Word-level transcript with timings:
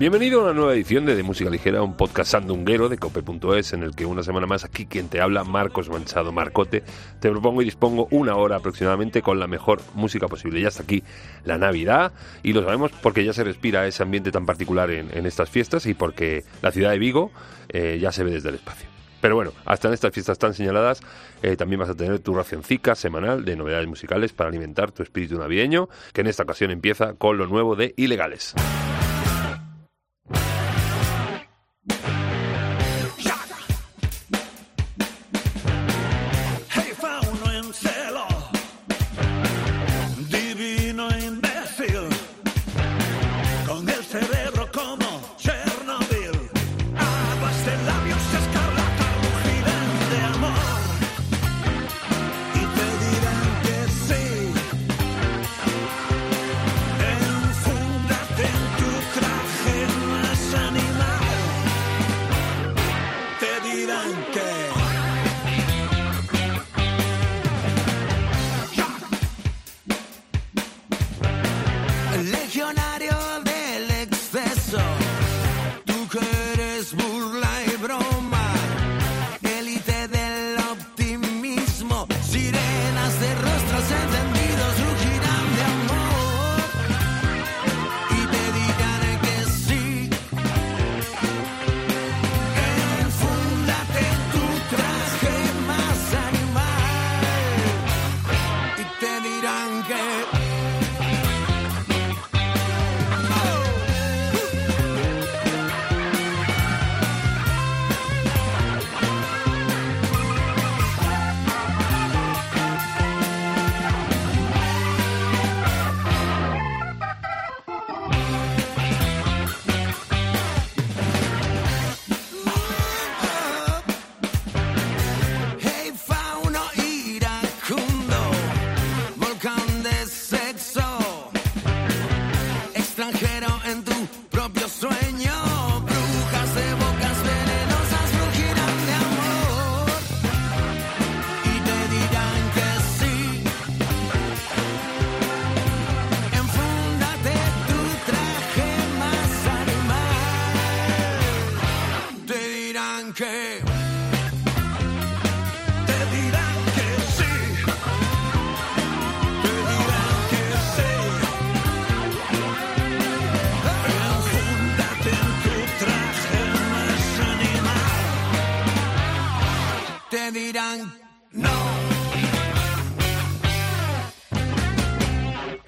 Bienvenido 0.00 0.40
a 0.40 0.44
una 0.44 0.54
nueva 0.54 0.72
edición 0.72 1.04
de, 1.04 1.14
de 1.14 1.22
Música 1.22 1.50
Ligera, 1.50 1.82
un 1.82 1.94
podcast 1.94 2.30
sandunguero 2.30 2.88
de 2.88 2.96
cope.es 2.96 3.74
en 3.74 3.82
el 3.82 3.94
que 3.94 4.06
una 4.06 4.22
semana 4.22 4.46
más 4.46 4.64
aquí 4.64 4.86
quien 4.86 5.10
te 5.10 5.20
habla, 5.20 5.44
Marcos 5.44 5.90
Manchado 5.90 6.32
Marcote, 6.32 6.82
te 7.20 7.28
propongo 7.28 7.60
y 7.60 7.66
dispongo 7.66 8.08
una 8.10 8.34
hora 8.36 8.56
aproximadamente 8.56 9.20
con 9.20 9.38
la 9.38 9.46
mejor 9.46 9.82
música 9.92 10.26
posible. 10.26 10.62
Ya 10.62 10.68
está 10.68 10.84
aquí 10.84 11.04
la 11.44 11.58
Navidad 11.58 12.14
y 12.42 12.54
lo 12.54 12.62
sabemos 12.62 12.92
porque 13.02 13.26
ya 13.26 13.34
se 13.34 13.44
respira 13.44 13.86
ese 13.86 14.02
ambiente 14.02 14.32
tan 14.32 14.46
particular 14.46 14.90
en, 14.90 15.26
estas 15.26 15.50
fiestas 15.50 15.84
y 15.84 15.92
porque 15.92 16.44
la 16.62 16.72
ciudad 16.72 16.92
de 16.92 16.98
Vigo 16.98 17.30
eh, 17.68 17.98
ya 18.00 18.10
se 18.10 18.24
ve 18.24 18.30
desde 18.30 18.48
el 18.48 18.54
espacio. 18.54 18.88
Pero 19.20 19.34
bueno, 19.34 19.52
hasta 19.66 19.88
en 19.88 19.92
estas 19.92 20.14
fiestas 20.14 20.38
tan 20.38 20.54
señaladas 20.54 21.02
eh, 21.42 21.56
también 21.56 21.78
vas 21.78 21.90
a 21.90 21.94
tener 21.94 22.20
tu 22.20 22.32
racioncica 22.32 22.94
semanal 22.94 23.44
de 23.44 23.54
novedades 23.54 23.86
musicales 23.86 24.32
para 24.32 24.48
alimentar 24.48 24.92
tu 24.92 25.02
espíritu 25.02 25.38
navideño, 25.38 25.90
que 26.14 26.22
en 26.22 26.28
esta 26.28 26.44
ocasión 26.44 26.70
empieza 26.70 27.12
con 27.12 27.36
lo 27.36 27.46
nuevo 27.46 27.76
de 27.76 27.92
Ilegales. 27.98 28.54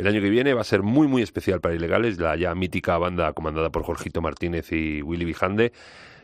El 0.03 0.09
año 0.09 0.21
que 0.21 0.31
viene 0.31 0.53
va 0.53 0.63
a 0.63 0.65
ser 0.65 0.83
muy 0.83 1.07
muy 1.07 1.23
especial 1.23 1.61
para 1.61 1.77
Ilegales, 1.77 2.19
la 2.19 2.35
ya 2.35 2.53
mítica 2.57 2.99
banda 2.99 3.33
comandada 3.35 3.71
por 3.71 3.85
Jorgito 3.85 4.21
Martínez 4.21 4.73
y 4.73 5.01
Willy 5.01 5.25
Vijande 5.25 5.73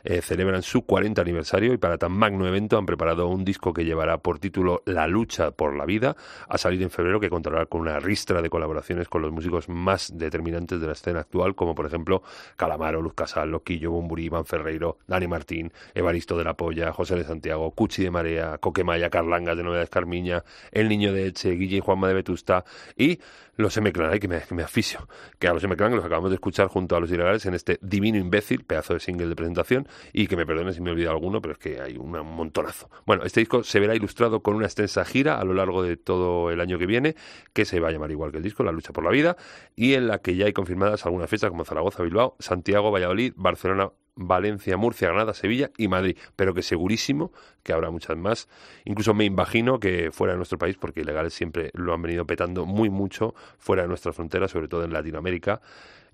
eh, 0.04 0.22
celebran 0.22 0.62
su 0.62 0.82
40 0.82 1.20
aniversario 1.20 1.72
y 1.72 1.76
para 1.76 1.98
tan 1.98 2.12
magno 2.12 2.46
evento 2.46 2.78
han 2.78 2.86
preparado 2.86 3.28
un 3.28 3.44
disco 3.44 3.72
que 3.72 3.84
llevará 3.84 4.18
por 4.18 4.38
título 4.38 4.82
La 4.86 5.06
lucha 5.06 5.50
por 5.50 5.76
la 5.76 5.84
vida. 5.84 6.16
Ha 6.48 6.58
salido 6.58 6.84
en 6.84 6.90
febrero 6.90 7.20
que 7.20 7.30
contará 7.30 7.66
con 7.66 7.82
una 7.82 7.98
ristra 8.00 8.40
de 8.42 8.50
colaboraciones 8.50 9.08
con 9.08 9.22
los 9.22 9.32
músicos 9.32 9.68
más 9.68 10.16
determinantes 10.16 10.80
de 10.80 10.86
la 10.86 10.92
escena 10.92 11.20
actual, 11.20 11.54
como 11.54 11.74
por 11.74 11.86
ejemplo 11.86 12.22
Calamaro, 12.56 13.02
Luz 13.02 13.14
Casal, 13.14 13.50
Loquillo, 13.50 13.90
Bumburi, 13.90 14.24
Iván 14.24 14.44
Ferreiro, 14.44 14.98
Dani 15.06 15.26
Martín, 15.26 15.72
Evaristo 15.94 16.36
de 16.36 16.44
la 16.44 16.54
Polla, 16.54 16.92
José 16.92 17.16
de 17.16 17.24
Santiago, 17.24 17.70
Cuchi 17.72 18.02
de 18.02 18.10
Marea, 18.10 18.58
Coquemaya, 18.58 19.10
Carlangas 19.10 19.56
de 19.56 19.62
Novedades 19.62 19.90
Carmiña, 19.90 20.44
El 20.72 20.88
Niño 20.88 21.12
de 21.12 21.26
Eche, 21.26 21.50
Guille 21.50 21.78
y 21.78 21.80
Juanma 21.80 22.08
de 22.08 22.14
Vetusta 22.14 22.64
y 22.96 23.18
los 23.58 23.76
M-Clan, 23.76 24.18
que 24.20 24.28
me, 24.28 24.40
que 24.40 24.54
me 24.54 24.62
aficio, 24.62 25.08
que 25.38 25.48
a 25.48 25.52
los 25.52 25.62
M-Clan 25.64 25.94
los 25.94 26.04
acabamos 26.04 26.30
de 26.30 26.36
escuchar 26.36 26.68
junto 26.68 26.94
a 26.94 27.00
los 27.00 27.10
ilegales 27.10 27.44
en 27.44 27.54
este 27.54 27.78
Divino 27.82 28.16
Imbécil, 28.16 28.64
pedazo 28.64 28.94
de 28.94 29.00
single 29.00 29.26
de 29.26 29.34
presentación, 29.34 29.88
y 30.12 30.28
que 30.28 30.36
me 30.36 30.46
perdone 30.46 30.72
si 30.72 30.80
me 30.80 30.90
he 30.90 30.92
olvidado 30.92 31.16
alguno, 31.16 31.42
pero 31.42 31.52
es 31.52 31.58
que 31.58 31.80
hay 31.80 31.96
un 31.98 32.10
montonazo. 32.10 32.88
Bueno, 33.04 33.24
este 33.24 33.40
disco 33.40 33.64
se 33.64 33.80
verá 33.80 33.96
ilustrado 33.96 34.42
con 34.42 34.54
una 34.54 34.66
extensa 34.66 35.04
gira 35.04 35.40
a 35.40 35.44
lo 35.44 35.54
largo 35.54 35.82
de 35.82 35.96
todo 35.96 36.52
el 36.52 36.60
año 36.60 36.78
que 36.78 36.86
viene, 36.86 37.16
que 37.52 37.64
se 37.64 37.80
va 37.80 37.88
a 37.88 37.90
llamar 37.90 38.12
igual 38.12 38.30
que 38.30 38.36
el 38.36 38.44
disco, 38.44 38.62
La 38.62 38.70
lucha 38.70 38.92
por 38.92 39.02
la 39.02 39.10
vida, 39.10 39.36
y 39.74 39.94
en 39.94 40.06
la 40.06 40.18
que 40.18 40.36
ya 40.36 40.46
hay 40.46 40.52
confirmadas 40.52 41.04
algunas 41.04 41.28
fechas 41.28 41.50
como 41.50 41.64
Zaragoza, 41.64 42.04
Bilbao, 42.04 42.36
Santiago, 42.38 42.92
Valladolid, 42.92 43.32
Barcelona, 43.34 43.90
Valencia, 44.18 44.76
Murcia, 44.76 45.08
Granada, 45.08 45.32
Sevilla 45.32 45.70
y 45.78 45.86
Madrid, 45.88 46.16
pero 46.34 46.52
que 46.52 46.62
segurísimo 46.62 47.32
que 47.62 47.72
habrá 47.72 47.90
muchas 47.90 48.16
más. 48.16 48.48
Incluso 48.84 49.14
me 49.14 49.24
imagino 49.24 49.78
que 49.78 50.10
fuera 50.10 50.32
de 50.32 50.38
nuestro 50.38 50.58
país, 50.58 50.76
porque 50.76 51.00
ilegales 51.00 51.32
siempre 51.32 51.70
lo 51.74 51.94
han 51.94 52.02
venido 52.02 52.26
petando 52.26 52.66
muy 52.66 52.90
mucho 52.90 53.34
fuera 53.58 53.82
de 53.82 53.88
nuestra 53.88 54.12
frontera, 54.12 54.48
sobre 54.48 54.68
todo 54.68 54.84
en 54.84 54.92
Latinoamérica, 54.92 55.60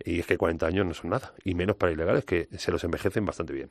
y 0.05 0.21
es 0.21 0.27
que 0.27 0.37
40 0.37 0.67
años 0.67 0.87
no 0.87 0.95
son 0.95 1.11
nada, 1.11 1.33
y 1.45 1.55
menos 1.55 1.77
para 1.77 1.93
ilegales 1.93 2.25
que 2.25 2.49
se 2.59 2.71
los 2.71 2.85
envejecen 2.85 3.25
bastante 3.25 3.55
bien. 3.55 3.71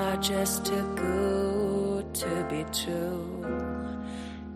You're 0.00 0.16
just 0.16 0.64
too 0.64 0.86
good 0.96 2.14
to 2.14 2.46
be 2.48 2.64
true. 2.72 3.44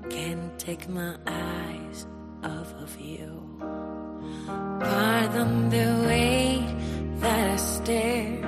Can't 0.09 0.59
take 0.59 0.89
my 0.89 1.17
eyes 1.27 2.07
off 2.43 2.73
of 2.81 2.99
you. 2.99 3.31
Pardon 4.81 5.69
the 5.69 5.89
way 6.09 6.65
that 7.21 7.51
I 7.51 7.57
stare. 7.57 8.41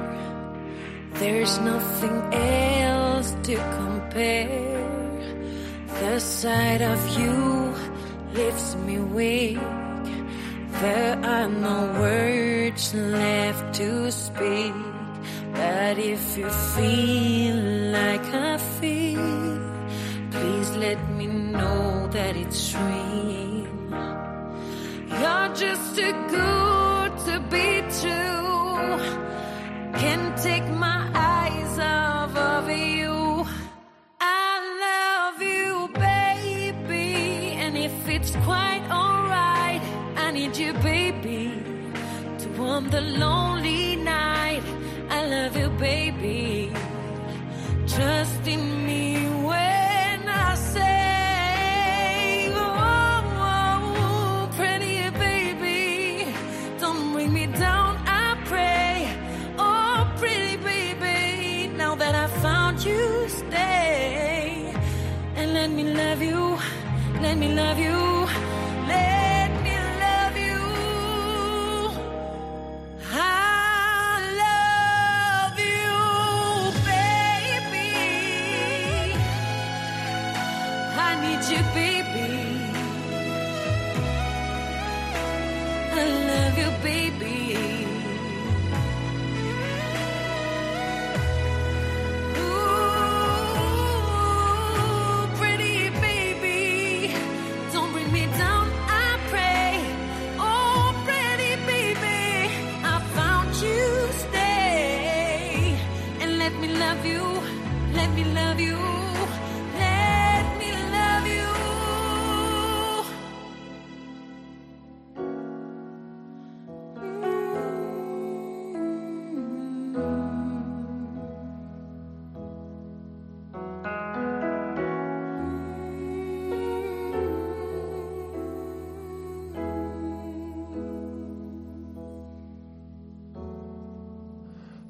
There's 1.21 1.59
nothing 1.59 2.19
else 2.33 3.37
to 3.43 3.57
compare. 3.77 4.89
The 6.01 6.19
sight 6.19 6.81
of 6.81 7.01
you 7.19 7.75
lifts 8.33 8.75
me 8.75 8.99
weak. 9.01 9.59
There 10.81 11.21
are 11.23 11.49
no 11.49 11.93
words 12.01 12.95
left 12.95 13.75
to 13.75 14.11
speak. 14.11 14.96
But 15.67 15.99
if 15.99 16.39
you 16.39 16.49
feel 16.77 17.57
like 17.99 18.27
I 18.51 18.57
feel, 18.79 19.59
please 20.31 20.71
let 20.77 21.01
me 21.19 21.27
know 21.27 22.09
that 22.17 22.37
it's 22.37 22.63
real. 22.75 23.67
You're 25.21 25.51
just 25.65 25.87
too 25.99 26.15
good 26.39 27.11
to 27.29 27.35
be 27.55 27.69
true. 28.01 28.87
Can't 30.03 30.37
take 30.49 30.69
my 30.87 31.01
eyes 31.15 31.75
off 31.79 32.33
of 32.37 32.65
you. 32.71 33.47
I 34.21 34.53
love 34.87 35.39
you, 35.55 35.89
baby. 36.09 37.11
And 37.63 37.77
if 37.77 37.97
it's 38.09 38.33
quite 38.51 38.85
alright, 39.01 39.83
I 40.17 40.31
need 40.31 40.57
you, 40.57 40.73
baby, 40.93 41.43
to 42.41 42.47
warm 42.59 42.89
the 42.91 43.01
lonely 43.01 43.56
baby. 45.71 46.73
Trust 47.87 48.47
in 48.47 48.87
me 48.87 49.16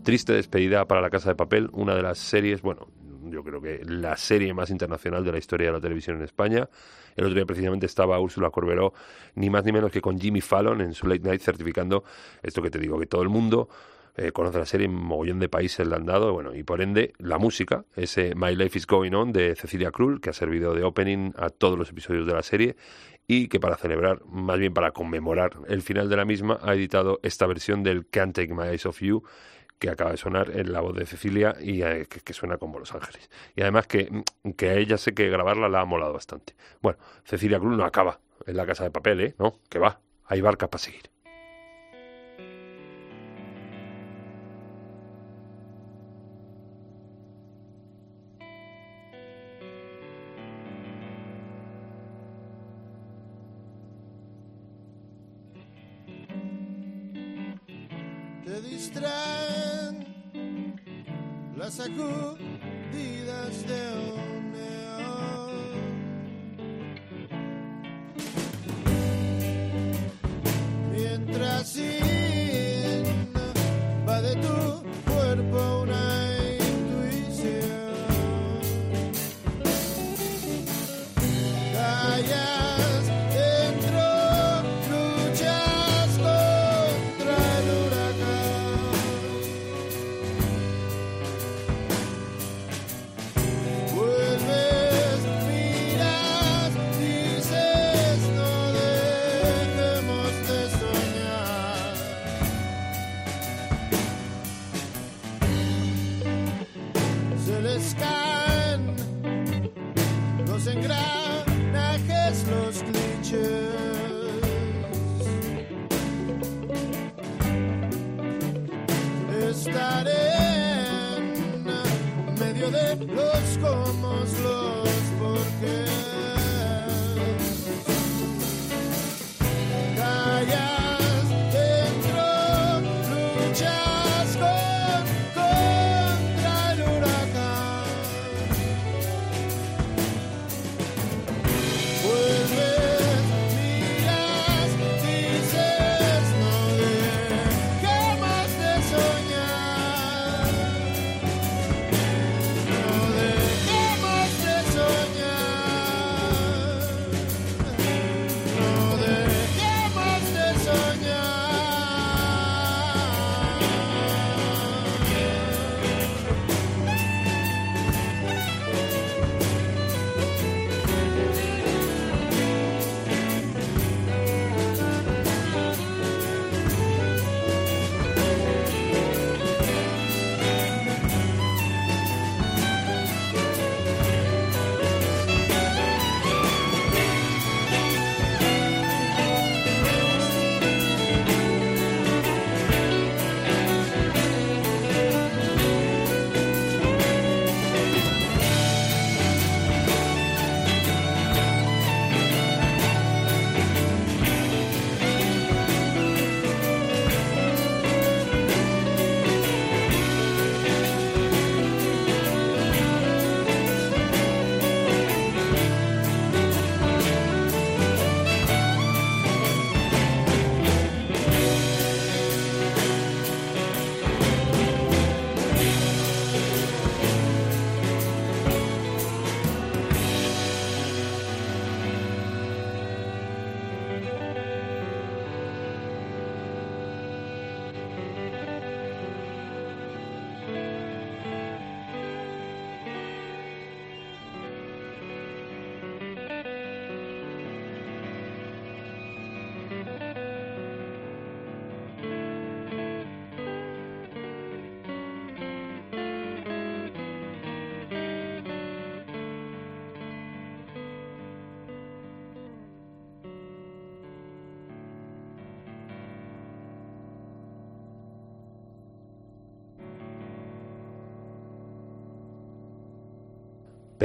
Triste 0.07 0.35
despedida 0.35 0.87
para 0.87 1.01
La 1.01 1.11
Casa 1.11 1.31
de 1.31 1.35
Papel, 1.35 1.69
una 1.73 1.97
de 1.97 2.01
las 2.01 2.19
series, 2.19 2.63
bueno, 2.63 2.87
yo 3.25 3.43
creo 3.43 3.61
que 3.61 3.81
la 3.85 4.17
serie 4.17 4.55
más 4.55 4.71
internacional 4.71 5.25
de 5.25 5.33
la 5.33 5.39
historia 5.39 5.67
de 5.67 5.73
la 5.73 5.81
televisión 5.81 6.19
en 6.19 6.23
España. 6.23 6.69
El 7.17 7.25
otro 7.25 7.35
día 7.35 7.45
precisamente 7.45 7.87
estaba 7.87 8.21
Úrsula 8.21 8.51
Corberó, 8.51 8.95
ni 9.35 9.51
más 9.51 9.65
ni 9.65 9.73
menos 9.73 9.91
que 9.91 10.01
con 10.01 10.17
Jimmy 10.21 10.41
Fallon 10.41 10.81
en 10.81 10.95
su 10.95 11.09
Late 11.09 11.25
Night 11.25 11.41
certificando 11.41 12.05
esto 12.41 12.63
que 12.63 12.71
te 12.71 12.79
digo, 12.79 13.01
que 13.01 13.07
todo 13.07 13.23
el 13.23 13.31
mundo 13.31 13.69
eh, 14.17 14.31
conoce 14.31 14.61
la 14.61 14.67
serie, 14.67 14.87
en 14.87 14.95
mogollón 14.95 15.41
de 15.41 15.49
países 15.49 15.85
le 15.85 15.97
han 15.97 16.07
dado, 16.07 16.33
bueno, 16.33 16.55
y 16.55 16.63
por 16.63 16.83
ende 16.83 17.13
la 17.19 17.39
música, 17.39 17.85
ese 17.97 18.37
My 18.37 18.55
Life 18.55 18.79
is 18.79 18.87
Going 18.87 19.13
On 19.13 19.33
de 19.33 19.57
Cecilia 19.57 19.91
Krull, 19.91 20.21
que 20.21 20.31
ha 20.31 20.35
servido 20.35 20.73
de 20.73 20.85
opening 20.85 21.33
a 21.37 21.51
todos 21.51 21.77
los 21.77 21.91
episodios 21.91 22.29
de 22.29 22.33
la 22.33 22.45
serie 22.45 22.77
y 23.27 23.49
que 23.49 23.59
para 23.59 23.77
celebrar, 23.77 24.25
más 24.27 24.59
bien 24.59 24.73
para 24.73 24.93
conmemorar 24.93 25.57
el 25.69 25.83
final 25.83 26.09
de 26.09 26.17
la 26.17 26.25
misma, 26.25 26.61
ha 26.63 26.75
editado 26.75 27.19
esta 27.25 27.47
versión 27.47 27.83
del 27.83 28.07
Can't 28.09 28.37
Take 28.37 28.55
My 28.55 28.69
Eyes 28.69 28.87
Off 28.87 29.01
You, 29.01 29.25
que 29.79 29.91
acaba 29.91 30.11
de 30.11 30.17
sonar 30.17 30.51
en 30.51 30.73
la 30.73 30.81
voz 30.81 30.97
de 30.97 31.07
Cecilia 31.07 31.57
y 31.61 31.83
eh, 31.83 32.07
que, 32.09 32.21
que 32.21 32.33
suena 32.33 32.59
como 32.59 32.79
Los 32.79 32.95
Ángeles. 32.95 33.31
Y 33.55 33.63
además 33.63 33.87
que, 33.87 34.09
mm, 34.11 34.51
que 34.53 34.71
a 34.71 34.75
ella 34.75 34.99
sé 34.99 35.15
que 35.15 35.29
grabarla 35.29 35.69
la 35.69 35.81
ha 35.81 35.85
molado 35.85 36.13
bastante. 36.13 36.55
Bueno, 36.81 36.99
Cecilia 37.25 37.59
Cruz 37.59 37.77
no 37.77 37.85
acaba 37.85 38.21
en 38.47 38.57
la 38.57 38.67
casa 38.67 38.85
de 38.85 38.91
papel, 38.91 39.21
¿eh? 39.21 39.35
No, 39.39 39.61
que 39.69 39.79
va, 39.79 40.01
hay 40.25 40.41
barcas 40.41 40.69
para 40.69 40.83
seguir. 40.83 41.16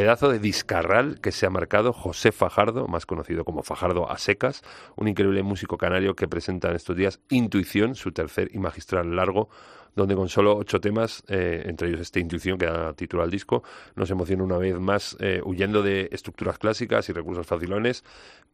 Pedazo 0.02 0.30
de 0.30 0.40
discarral 0.40 1.22
que 1.22 1.32
se 1.32 1.46
ha 1.46 1.52
marcado 1.52 1.94
José 1.94 2.32
Fajardo, 2.32 2.88
más 2.88 3.06
conocido 3.06 3.46
como 3.46 3.62
Fajardo 3.62 4.10
a 4.10 4.18
secas, 4.18 4.64
un 4.96 5.08
increíble 5.08 5.44
músico 5.44 5.78
canario 5.78 6.16
que 6.16 6.28
presenta 6.28 6.72
en 6.72 6.76
estos 6.76 6.98
días 6.98 7.22
Intuición, 7.30 7.94
su 7.94 8.12
tercer 8.12 8.50
y 8.52 8.58
magistral 8.58 9.16
largo, 9.16 9.50
donde 9.96 10.16
con 10.16 10.28
solo 10.28 10.58
ocho 10.58 10.82
temas, 10.82 11.24
eh, 11.28 11.62
entre 11.66 11.90
ellos 11.90 12.02
este 12.02 12.20
Intuición 12.20 12.58
que 12.58 12.66
da 12.66 12.94
título 12.94 13.22
al 13.22 13.30
disco, 13.30 13.62
nos 13.96 14.10
emociona 14.10 14.44
una 14.44 14.58
vez 14.58 14.80
más 14.80 15.16
eh, 15.20 15.40
huyendo 15.46 15.84
de 15.84 16.10
estructuras 16.12 16.58
clásicas 16.58 17.08
y 17.10 17.14
recursos 17.14 17.46
facilones 17.46 18.04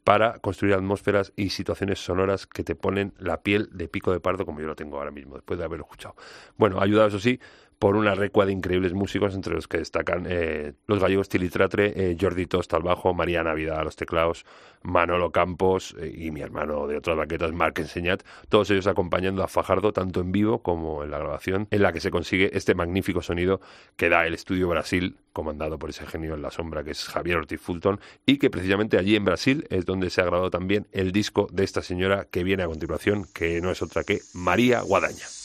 para 0.04 0.40
construir 0.40 0.74
atmósferas 0.74 1.32
y 1.38 1.52
situaciones 1.52 2.00
sonoras 2.00 2.46
que 2.46 2.66
te 2.66 2.76
ponen 2.76 3.14
la 3.20 3.42
piel 3.42 3.70
de 3.72 3.88
pico 3.88 4.12
de 4.12 4.20
pardo 4.20 4.46
como 4.46 4.60
yo 4.60 4.68
lo 4.68 4.76
tengo 4.76 4.98
ahora 4.98 5.12
mismo, 5.12 5.36
después 5.36 5.58
de 5.58 5.64
haberlo 5.64 5.86
escuchado. 5.86 6.16
Bueno, 6.58 6.82
ayudado 6.82 7.08
eso 7.08 7.20
sí 7.20 7.40
por 7.80 7.96
una 7.96 8.16
recua 8.16 8.46
de 8.46 8.54
increíbles 8.54 8.94
músicos, 8.94 9.36
entre 9.36 9.54
los 9.54 9.68
que 9.68 9.78
destacan 9.78 10.26
eh, 10.28 10.74
los 10.88 11.00
gallegos 11.00 11.30
Tilitratre, 11.30 11.94
eh, 11.96 12.18
Jordi 12.20 12.48
Tost 12.48 12.74
al 12.74 12.82
bajo, 12.82 13.14
María 13.14 13.44
Navidad 13.44 13.80
a 13.80 13.84
los 13.84 13.96
teclados, 13.96 14.46
Manolo 14.82 15.32
Campos 15.32 15.96
eh, 16.00 16.12
y 16.16 16.32
mi 16.32 16.42
hermano 16.42 16.88
de 16.88 16.98
otras 16.98 17.18
baquetas, 17.18 17.54
Marc 17.54 17.78
Enseñat, 17.80 18.24
todos 18.50 18.70
ellos 18.72 18.88
acompañando 18.88 19.44
a 19.44 19.48
Fajardo 19.48 19.94
tanto 19.94 20.22
en 20.22 20.32
vivo 20.32 20.64
como 20.64 21.04
en 21.04 21.12
la 21.12 21.20
grabación, 21.20 21.68
en 21.70 21.84
la 21.84 21.94
que 21.94 22.00
se 22.00 22.10
consigue 22.10 22.50
este 22.58 22.74
magnífico 22.74 23.22
sonido 23.22 23.62
que 23.96 24.10
da 24.10 24.26
el 24.26 24.34
estudio 24.34 24.68
Brasil, 24.70 25.18
comandado 25.34 25.78
por 25.78 25.92
ese 25.92 26.08
genio 26.08 26.34
en 26.34 26.42
la 26.42 26.50
sombra 26.50 26.84
que 26.84 26.92
es 26.92 27.06
Javier 27.06 27.38
Ortiz 27.38 27.62
Fulton, 27.62 28.00
y 28.26 28.38
que 28.38 28.50
precisamente 28.50 28.98
allí 28.98 29.16
en 29.16 29.26
Brasil 29.26 29.68
es 29.70 29.86
donde 29.86 30.10
se 30.10 30.22
ha 30.22 30.26
grabado 30.26 30.50
también 30.50 30.88
el 30.92 31.12
disco 31.12 31.48
de 31.52 31.64
esta 31.64 31.84
señora 31.84 32.26
que 32.32 32.44
viene 32.44 32.64
a 32.64 32.68
continuación, 32.68 33.26
que 33.34 33.62
no 33.62 33.70
es 33.70 33.84
otra 33.84 34.04
que 34.04 34.20
María 34.34 34.82
Guadaña. 34.82 35.37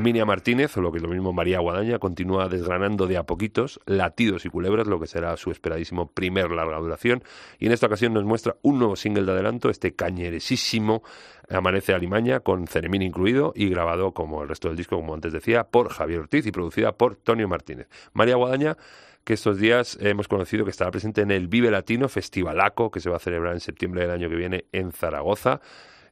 Herminia 0.00 0.24
Martínez, 0.24 0.74
o 0.78 0.80
lo 0.80 0.90
que 0.90 0.96
es 0.96 1.02
lo 1.02 1.10
mismo 1.10 1.34
María 1.34 1.60
Guadaña, 1.60 1.98
continúa 1.98 2.48
desgranando 2.48 3.06
de 3.06 3.18
a 3.18 3.24
poquitos 3.24 3.80
latidos 3.84 4.46
y 4.46 4.48
culebras, 4.48 4.86
lo 4.86 4.98
que 4.98 5.06
será 5.06 5.36
su 5.36 5.50
esperadísimo 5.50 6.10
primer 6.10 6.50
larga 6.52 6.78
duración. 6.78 7.22
Y 7.58 7.66
en 7.66 7.72
esta 7.72 7.84
ocasión 7.84 8.14
nos 8.14 8.24
muestra 8.24 8.56
un 8.62 8.78
nuevo 8.78 8.96
single 8.96 9.24
de 9.24 9.32
adelanto, 9.32 9.68
este 9.68 9.92
cañeresísimo 9.92 11.02
Amanece 11.50 11.92
Alimaña, 11.92 12.40
con 12.40 12.66
Ceremín 12.66 13.02
incluido 13.02 13.52
y 13.54 13.68
grabado, 13.68 14.12
como 14.14 14.40
el 14.40 14.48
resto 14.48 14.68
del 14.68 14.78
disco, 14.78 14.96
como 14.96 15.12
antes 15.12 15.34
decía, 15.34 15.64
por 15.64 15.90
Javier 15.90 16.20
Ortiz 16.20 16.46
y 16.46 16.50
producida 16.50 16.92
por 16.92 17.16
Tonio 17.16 17.46
Martínez. 17.46 17.86
María 18.14 18.36
Guadaña 18.36 18.78
que 19.24 19.34
estos 19.34 19.58
días 19.58 19.98
hemos 20.00 20.28
conocido 20.28 20.64
que 20.64 20.70
estará 20.70 20.90
presente 20.90 21.20
en 21.20 21.30
el 21.30 21.46
Vive 21.46 21.70
Latino 21.70 22.08
Festivalaco, 22.08 22.90
que 22.90 23.00
se 23.00 23.10
va 23.10 23.16
a 23.16 23.20
celebrar 23.20 23.52
en 23.52 23.60
septiembre 23.60 24.00
del 24.00 24.12
año 24.12 24.30
que 24.30 24.36
viene 24.36 24.64
en 24.72 24.92
Zaragoza, 24.92 25.60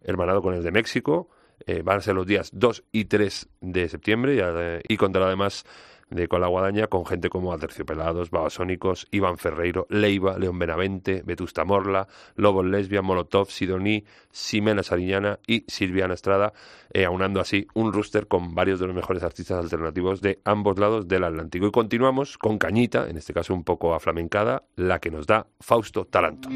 hermanado 0.02 0.42
con 0.42 0.52
el 0.52 0.62
de 0.62 0.72
México. 0.72 1.30
Eh, 1.66 1.82
van 1.82 1.98
a 1.98 2.00
ser 2.00 2.14
los 2.14 2.26
días 2.26 2.50
2 2.52 2.84
y 2.92 3.06
3 3.06 3.48
de 3.60 3.88
septiembre 3.88 4.34
y, 4.34 4.38
eh, 4.40 4.82
y 4.88 4.96
contará 4.96 5.26
además 5.26 5.64
de 6.10 6.28
Con 6.28 6.40
la 6.40 6.46
Guadaña 6.48 6.86
con 6.86 7.04
gente 7.04 7.28
como 7.28 7.52
Aterciopelados, 7.52 8.30
Babasónicos, 8.30 9.06
Iván 9.10 9.38
Ferreiro, 9.38 9.86
Leiva, 9.90 10.38
León 10.38 10.58
Benavente, 10.58 11.22
Vetusta 11.24 11.64
Morla, 11.64 12.08
Lobos 12.36 12.64
Lesbia, 12.64 13.02
Molotov, 13.02 13.50
Sidoní, 13.50 14.04
Ximena 14.32 14.82
Sariñana 14.82 15.38
y 15.46 15.64
Silviana 15.68 16.14
Estrada, 16.14 16.52
eh, 16.92 17.04
aunando 17.04 17.40
así 17.40 17.66
un 17.74 17.92
rooster 17.92 18.26
con 18.26 18.54
varios 18.54 18.80
de 18.80 18.86
los 18.86 18.96
mejores 18.96 19.22
artistas 19.22 19.62
alternativos 19.62 20.20
de 20.20 20.40
ambos 20.44 20.78
lados 20.78 21.08
del 21.08 21.24
Atlántico. 21.24 21.66
Y 21.66 21.70
continuamos 21.70 22.38
con 22.38 22.58
Cañita, 22.58 23.08
en 23.08 23.18
este 23.18 23.34
caso 23.34 23.54
un 23.54 23.64
poco 23.64 23.94
aflamencada, 23.94 24.64
la 24.76 24.98
que 25.00 25.10
nos 25.10 25.26
da 25.26 25.46
Fausto 25.60 26.06
Taranto. 26.06 26.48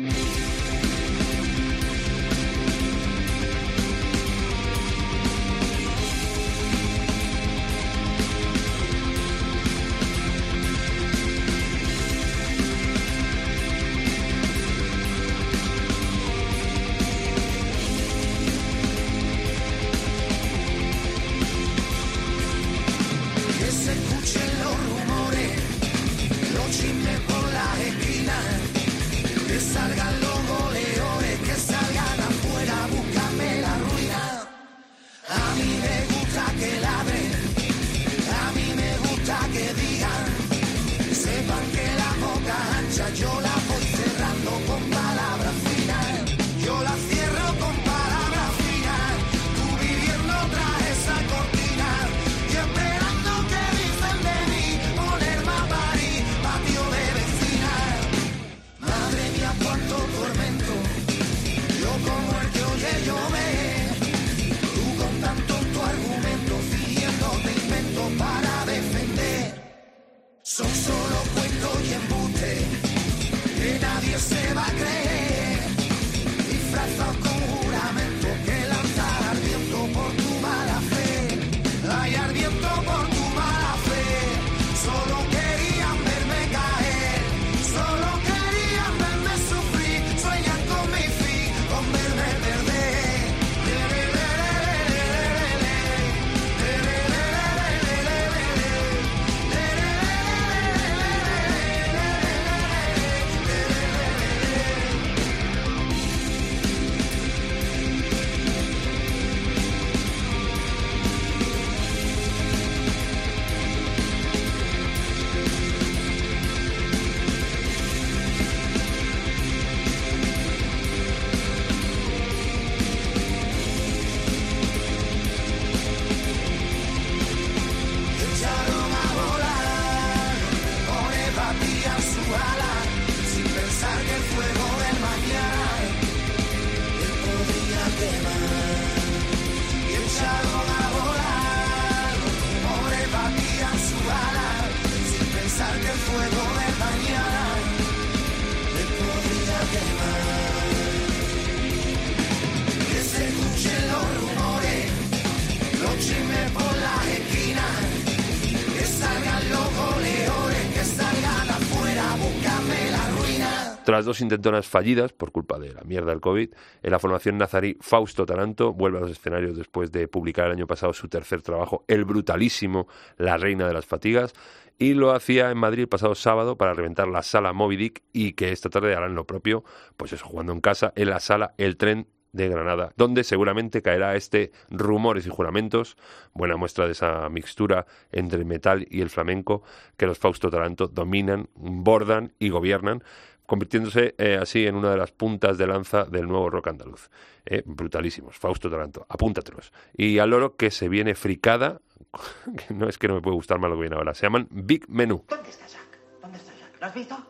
Tras 163.85 164.05
dos 164.05 164.21
intentonas 164.21 164.69
fallidas 164.69 165.13
por 165.13 165.33
culpa 165.33 165.59
de 165.59 165.75
la 165.75 165.83
mierda 165.83 166.11
del 166.11 166.21
COVID, 166.21 166.51
en 166.85 166.91
la 166.91 167.01
formación 167.01 167.37
nazarí 167.37 167.77
Fausto 167.81 168.25
Taranto 168.25 168.73
vuelve 168.73 168.99
a 168.99 169.01
los 169.01 169.11
escenarios 169.11 169.57
después 169.57 169.91
de 169.91 170.07
publicar 170.07 170.47
el 170.47 170.53
año 170.53 170.69
pasado 170.69 170.93
su 170.93 171.09
tercer 171.09 171.43
trabajo, 171.43 171.85
el 171.89 172.05
brutalísimo 172.05 172.87
La 173.17 173.37
Reina 173.37 173.67
de 173.67 173.75
las 173.75 173.87
Fatigas, 173.87 174.35
y 174.79 174.95
lo 174.95 175.11
hacía 175.11 175.51
en 175.51 175.59
Madrid 175.59 175.83
el 175.83 175.89
pasado 175.89 176.15
sábado 176.15 176.57
para 176.57 176.75
reventar 176.75 177.09
la 177.09 177.23
sala 177.23 177.53
Moby 177.53 177.77
Dick 177.77 178.03
y 178.13 178.35
que 178.35 178.53
esta 178.53 178.71
tarde 178.71 178.95
harán 178.95 179.17
lo 179.17 179.27
propio, 179.27 179.65
pues 179.97 180.13
eso, 180.13 180.27
jugando 180.27 180.53
en 180.53 180.61
casa, 180.61 180.93
en 180.95 181.11
la 181.11 181.19
sala 181.19 181.55
El 181.59 181.77
Tren 181.77 182.07
de 182.33 182.49
Granada, 182.49 182.93
donde 182.97 183.25
seguramente 183.25 183.83
caerá 183.83 184.17
este 184.17 184.53
Rumores 184.71 185.27
y 185.27 185.31
Juramentos, 185.31 185.97
buena 186.33 186.57
muestra 186.57 186.87
de 186.87 186.93
esa 186.93 187.29
mixtura 187.29 187.87
entre 188.11 188.39
el 188.39 188.47
metal 188.47 188.87
y 188.91 189.03
el 189.03 189.11
flamenco 189.11 189.63
que 189.97 190.07
los 190.07 190.19
Fausto 190.19 190.51
Taranto 190.51 190.89
dominan, 190.89 191.49
bordan 191.55 192.33
y 192.39 192.49
gobiernan, 192.49 193.05
convirtiéndose 193.53 194.15
eh, 194.17 194.39
así 194.41 194.67
en 194.67 194.77
una 194.77 194.93
de 194.93 194.97
las 194.97 195.13
puntas 195.13 195.59
de 195.59 195.67
lanza 195.67 196.05
del 196.07 196.27
nuevo 196.27 196.49
rock 196.49 196.69
andaluz. 196.69 197.11
Eh, 197.45 197.63
brutalísimos, 197.67 198.39
Fausto 198.39 198.71
Taranto, 198.71 199.05
apúntatelos. 199.11 199.75
Y 199.95 200.21
al 200.21 200.31
loro 200.31 200.57
que 200.57 200.71
se 200.71 200.89
viene 200.89 201.15
fricada, 201.15 201.83
que 202.57 202.73
no 202.73 202.89
es 202.89 202.97
que 202.97 203.09
no 203.09 203.15
me 203.17 203.21
puede 203.21 203.35
gustar 203.35 203.59
más 203.59 203.69
lo 203.69 203.77
que 203.77 203.83
viene 203.83 203.97
ahora, 203.97 204.15
se 204.15 204.23
llaman 204.23 204.49
Big 204.51 204.89
Menú. 204.89 205.27
¿Dónde 205.29 205.51
está 205.51 205.67
Jack? 205.67 205.99
¿Dónde 206.23 206.39
está 206.39 206.55
Jack? 206.55 206.81
¿Lo 206.81 206.87
has 206.87 206.95
visto? 206.95 207.27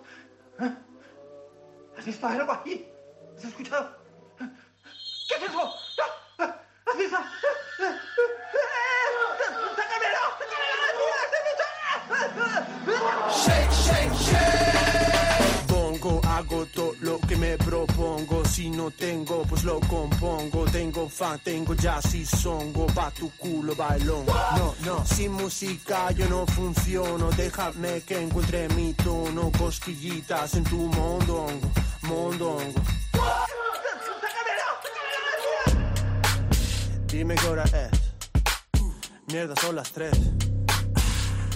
¿Eh? 0.60 0.72
¿Has 1.98 2.06
visto 2.06 2.26
algo 2.28 2.52
ahí? 2.52 2.88
¿Has 3.36 3.44
escuchado? 3.44 3.96
¿Qué 4.38 5.34
es 5.34 5.42
eso? 5.42 5.74
¿Has 6.38 6.98
visto? 6.98 7.16
¡Sácamelo! 9.74 10.22
Shake, 13.28 13.72
shake, 13.72 14.14
shake. 14.14 14.61
Todo 16.66 16.94
lo 17.00 17.18
que 17.20 17.36
me 17.36 17.56
propongo. 17.58 18.44
Si 18.44 18.70
no 18.70 18.90
tengo, 18.90 19.42
pues 19.42 19.64
lo 19.64 19.80
compongo. 19.80 20.64
Tengo 20.66 21.08
fan, 21.08 21.38
tengo 21.40 21.74
jazz 21.74 22.14
y 22.14 22.24
songo. 22.24 22.86
Pa' 22.86 23.10
tu 23.10 23.30
culo, 23.36 23.74
bailón. 23.74 24.24
No, 24.26 24.74
no, 24.84 25.04
sin 25.06 25.32
música 25.32 26.10
yo 26.12 26.28
no 26.28 26.46
funciono. 26.46 27.30
Déjame 27.30 28.02
que 28.02 28.20
encuentre 28.20 28.68
mi 28.70 28.92
tono. 28.94 29.50
Cosquillitas 29.58 30.54
en 30.54 30.64
tu 30.64 30.76
mondongo, 30.76 31.70
mondongo. 32.02 32.80
Dime 37.08 37.34
qué 37.34 37.46
hora 37.46 37.64
es. 37.64 37.90
Mierda, 39.26 39.54
son 39.56 39.76
las 39.76 39.92
tres. 39.92 40.12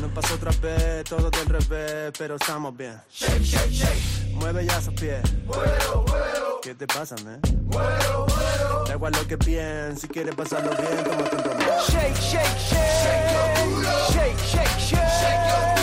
No 0.00 0.08
pasó 0.12 0.34
otra 0.34 0.50
vez, 0.62 1.04
todo 1.04 1.30
del 1.30 1.46
revés, 1.48 2.12
pero 2.18 2.36
estamos 2.36 2.76
bien. 2.76 3.00
Shake, 3.10 3.42
shake, 3.42 3.70
shake. 3.72 4.34
Mueve 4.34 4.66
ya 4.66 4.78
esos 4.78 4.94
pies. 4.94 5.20
Vuelo, 5.46 6.04
vuelo, 6.06 6.60
¿Qué 6.62 6.74
te 6.74 6.86
pasa, 6.86 7.14
man? 7.24 7.40
vuelo, 7.64 8.26
vuelo. 8.26 8.84
Da 8.86 8.94
igual 8.94 9.12
lo 9.12 9.26
que 9.26 9.38
pienses, 9.38 10.00
si 10.02 10.08
quieres 10.08 10.34
pasarlo 10.34 10.70
bien, 10.76 11.02
tómate 11.04 11.36
un. 11.36 11.42
Shake, 11.88 12.14
shake, 12.20 12.58
shake. 12.58 12.76
Shake 13.02 13.32
your 13.32 13.74
culo. 13.74 14.12
Shake, 14.12 14.38
shake, 14.38 14.78
shake. 14.78 15.00
Shake 15.00 15.46
your 15.48 15.75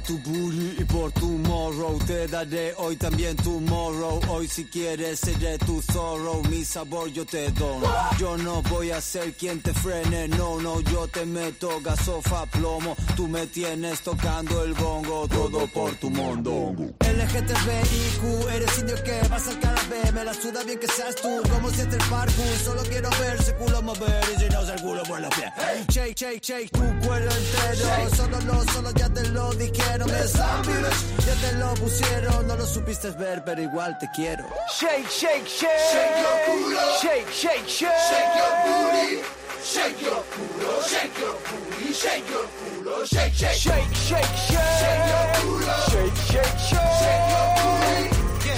por 0.00 0.06
tu 0.06 0.30
booty 0.30 0.76
y 0.78 0.84
por 0.84 1.12
tu 1.12 1.26
morrow. 1.26 1.98
Te 2.06 2.26
daré 2.26 2.74
hoy 2.76 2.96
también 2.96 3.36
tu 3.36 3.60
morrow. 3.60 4.20
Hoy 4.28 4.48
si 4.48 4.64
quieres 4.64 5.20
seré 5.20 5.58
tu 5.58 5.80
zorro. 5.82 6.42
Mi 6.48 6.64
sabor 6.64 7.08
yo 7.08 7.24
te 7.26 7.50
dono. 7.52 7.86
Yo 8.18 8.36
no 8.36 8.62
voy 8.62 8.90
a 8.90 9.00
ser 9.00 9.32
quien 9.34 9.60
te 9.60 9.72
frene. 9.72 10.28
No, 10.28 10.60
no, 10.60 10.80
yo 10.80 11.06
te 11.08 11.26
meto 11.26 11.80
gasofa 11.82 12.46
plomo. 12.46 12.96
Tú 13.16 13.28
me 13.28 13.46
tienes 13.46 14.00
tocando 14.02 14.62
el 14.64 14.74
bongo. 14.74 15.28
Todo 15.28 15.66
por 15.68 15.94
tu 15.96 16.10
mondongo. 16.10 16.90
LGTBIQ, 17.00 18.48
eres 18.52 18.78
indio 18.78 19.02
que 19.02 19.20
vas 19.28 19.48
al 19.48 19.58
B 19.90 20.12
Me 20.12 20.24
la 20.24 20.34
suda 20.34 20.62
bien 20.64 20.78
que 20.78 20.86
seas 20.86 21.16
tú. 21.16 21.42
Como 21.50 21.70
si 21.70 21.80
el 21.80 21.88
parkour. 21.88 22.56
Solo 22.64 22.82
quiero 22.84 23.10
ver 23.20 23.36
ese 23.38 23.54
culo 23.56 23.82
mover. 23.82 24.24
Y 24.34 24.40
si 24.40 24.48
no 24.48 24.64
se 24.64 24.74
el 24.74 24.80
culo 24.82 25.02
por 25.02 25.20
los 25.20 25.34
pies. 25.34 25.50
Shake, 25.88 26.14
shake, 26.14 26.40
shake 26.42 26.70
tu 26.70 27.06
cuero 27.06 27.30
entero. 27.30 28.16
Solo 28.16 28.40
lo, 28.40 28.64
solo 28.72 28.90
ya 28.92 29.08
te 29.10 29.28
lo 29.28 29.52
dijeron. 29.54 29.99
Es. 30.06 30.32
Ya 30.32 31.34
te 31.42 31.52
lo 31.58 31.74
pusieron. 31.74 32.46
No 32.46 32.56
lo 32.56 32.66
supiste 32.66 33.10
ver, 33.10 33.42
pero 33.44 33.60
igual 33.60 33.98
te 33.98 34.08
quiero. 34.14 34.44
Shake, 34.78 35.06
shake, 35.10 35.46
shake. 35.46 35.68
Shake 35.92 36.20
your 36.22 36.38
culo. 36.46 36.80
Shake, 37.00 37.30
shake, 37.30 37.68
shake. 37.68 38.00
Shake 38.08 38.34
your 38.40 38.52
booty. 38.64 39.22
Shake 39.62 40.00
your 40.00 40.22
culo. 40.32 40.70
Shake 40.88 41.18
your 41.20 41.36
booty. 41.44 41.92
Shake 41.92 42.28
your 42.30 42.46
culo. 42.56 43.04
Shake, 43.06 43.34
shake. 43.34 43.60
Shake, 43.60 43.94
shake, 43.94 44.34
shake. 44.48 44.64
Shake 44.80 45.06
your 45.12 45.26
culo. 45.36 45.74
Shake, 45.90 46.16
shake, 46.30 46.58
shake. 46.68 46.92
Shake 47.00 47.26
your 47.34 47.48
booty. 47.60 48.02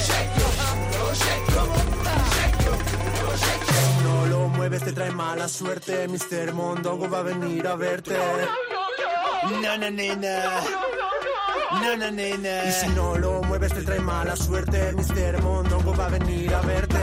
Shake 0.07 0.33
your 0.39 0.53
culo. 0.63 1.05
Shake 1.23 1.49
your 1.55 1.67
Shake 2.35 2.59
your 2.67 2.79
culo. 2.87 3.29
Shake, 3.43 3.65
shake. 3.67 4.05
No 4.05 4.15
lo 4.27 4.49
mueves, 4.49 4.83
te 4.85 4.93
trae 4.93 5.11
mala 5.11 5.49
suerte. 5.49 6.07
Mr. 6.09 6.53
Mondongo 6.53 7.09
va 7.11 7.19
a 7.19 7.23
venir 7.23 7.67
a 7.67 7.75
verte. 7.75 8.17
No, 9.61 9.77
no, 9.77 9.91
nena. 9.91 10.45
No, 10.47 10.71
no, 10.71 11.13
Y 12.69 12.73
si 12.73 12.89
no 12.89 13.17
lo 13.17 13.43
mueves, 13.43 13.73
te 13.73 13.83
trae 13.83 14.01
mala 14.01 14.37
suerte. 14.37 14.93
Mr. 14.93 15.43
Mondongo 15.43 15.95
va 15.95 16.07
a 16.07 16.09
venir 16.09 16.55
a 16.55 16.61
verte. 16.61 16.99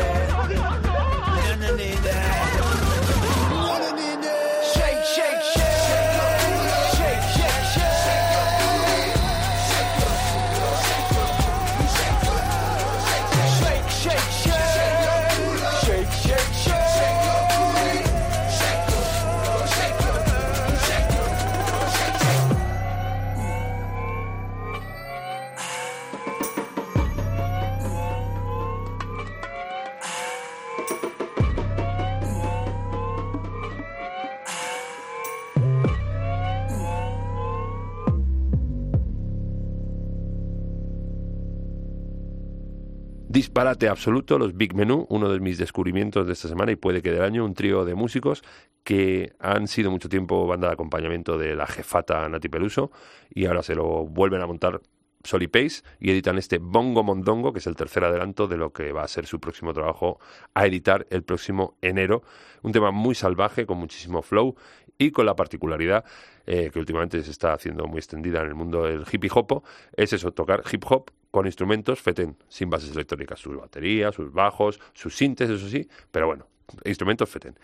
Disparate 43.60 43.90
absoluto, 43.90 44.40
los 44.40 44.56
Big 44.56 44.74
Menú, 44.74 45.06
uno 45.10 45.28
de 45.28 45.42
mis 45.42 45.58
descubrimientos 45.58 46.26
de 46.26 46.32
esta 46.32 46.48
semana 46.48 46.72
y 46.72 46.78
puede 46.78 47.02
que 47.02 47.12
del 47.12 47.24
año, 47.24 47.44
un 47.44 47.54
trío 47.54 47.84
de 47.84 47.94
músicos 47.94 48.42
que 48.86 49.34
han 49.38 49.68
sido 49.68 49.92
mucho 49.92 50.08
tiempo 50.08 50.48
banda 50.48 50.68
de 50.70 50.76
acompañamiento 50.76 51.38
de 51.38 51.58
la 51.58 51.68
jefata 51.68 52.30
Nati 52.30 52.48
Peluso 52.48 52.90
y 53.30 53.48
ahora 53.48 53.62
se 53.62 53.76
lo 53.76 54.06
vuelven 54.06 54.42
a 54.42 54.48
montar 54.48 54.80
Soli 55.26 55.50
Pace 55.50 55.84
y 56.00 56.10
editan 56.10 56.38
este 56.38 56.58
Bongo 56.58 57.04
Mondongo, 57.04 57.52
que 57.52 57.60
es 57.60 57.68
el 57.68 57.76
tercer 57.76 58.06
adelanto 58.06 58.48
de 58.48 58.56
lo 58.56 58.72
que 58.72 58.94
va 58.94 59.04
a 59.04 59.10
ser 59.10 59.26
su 59.26 59.42
próximo 59.42 59.74
trabajo 59.74 60.22
a 60.54 60.66
editar 60.66 61.06
el 61.10 61.24
próximo 61.24 61.76
enero. 61.82 62.24
Un 62.62 62.72
tema 62.72 62.92
muy 62.92 63.14
salvaje, 63.14 63.66
con 63.66 63.78
muchísimo 63.78 64.22
flow 64.22 64.56
y 64.98 65.12
con 65.12 65.26
la 65.26 65.36
particularidad 65.36 66.06
eh, 66.46 66.70
que 66.72 66.80
últimamente 66.80 67.22
se 67.24 67.32
está 67.32 67.52
haciendo 67.52 67.88
muy 67.88 67.98
extendida 67.98 68.40
en 68.40 68.48
el 68.48 68.56
mundo 68.56 68.86
del 68.86 69.04
hippie 69.12 69.30
hop, 69.34 69.64
es 69.98 70.14
eso, 70.14 70.32
tocar 70.32 70.64
hip 70.72 70.86
hop 70.90 71.12
con 71.32 71.46
instrumentos 71.46 72.02
feten, 72.02 72.38
sin 72.48 72.70
bases 72.70 72.92
electrónicas, 72.92 73.40
sus 73.40 73.56
baterías, 73.56 74.16
sus 74.16 74.32
bajos, 74.32 74.80
sus 74.94 75.16
sintes, 75.16 75.50
eso 75.50 75.68
sí, 75.68 75.88
pero 76.12 76.28
bueno, 76.28 76.48
instrumentos 76.86 77.30
feten. 77.30 77.58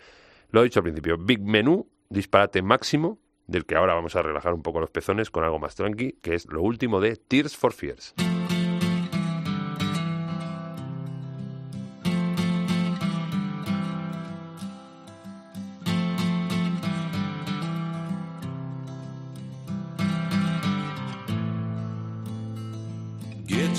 Lo 0.50 0.60
he 0.60 0.64
dicho 0.64 0.80
al 0.80 0.84
principio, 0.84 1.18
Big 1.18 1.40
Menú, 1.40 1.88
disparate 2.08 2.62
máximo, 2.62 3.18
del 3.46 3.64
que 3.64 3.76
ahora 3.76 3.94
vamos 3.94 4.16
a 4.16 4.22
relajar 4.22 4.54
un 4.54 4.62
poco 4.62 4.80
los 4.80 4.90
pezones 4.90 5.30
con 5.30 5.44
algo 5.44 5.58
más 5.58 5.74
tranqui, 5.74 6.18
que 6.22 6.34
es 6.34 6.46
lo 6.46 6.62
último 6.62 7.00
de 7.00 7.16
Tears 7.16 7.56
for 7.56 7.72
Fears. 7.72 8.14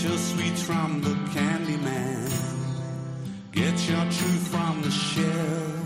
Your 0.08 0.18
sweets 0.18 0.62
from 0.62 1.02
the 1.02 1.16
candy 1.34 1.78
man. 1.78 2.30
Get 3.52 3.90
your 3.90 4.04
truth 4.04 4.48
from 4.48 4.82
the 4.82 4.92
shelf. 4.92 5.77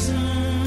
Reason 0.00 0.59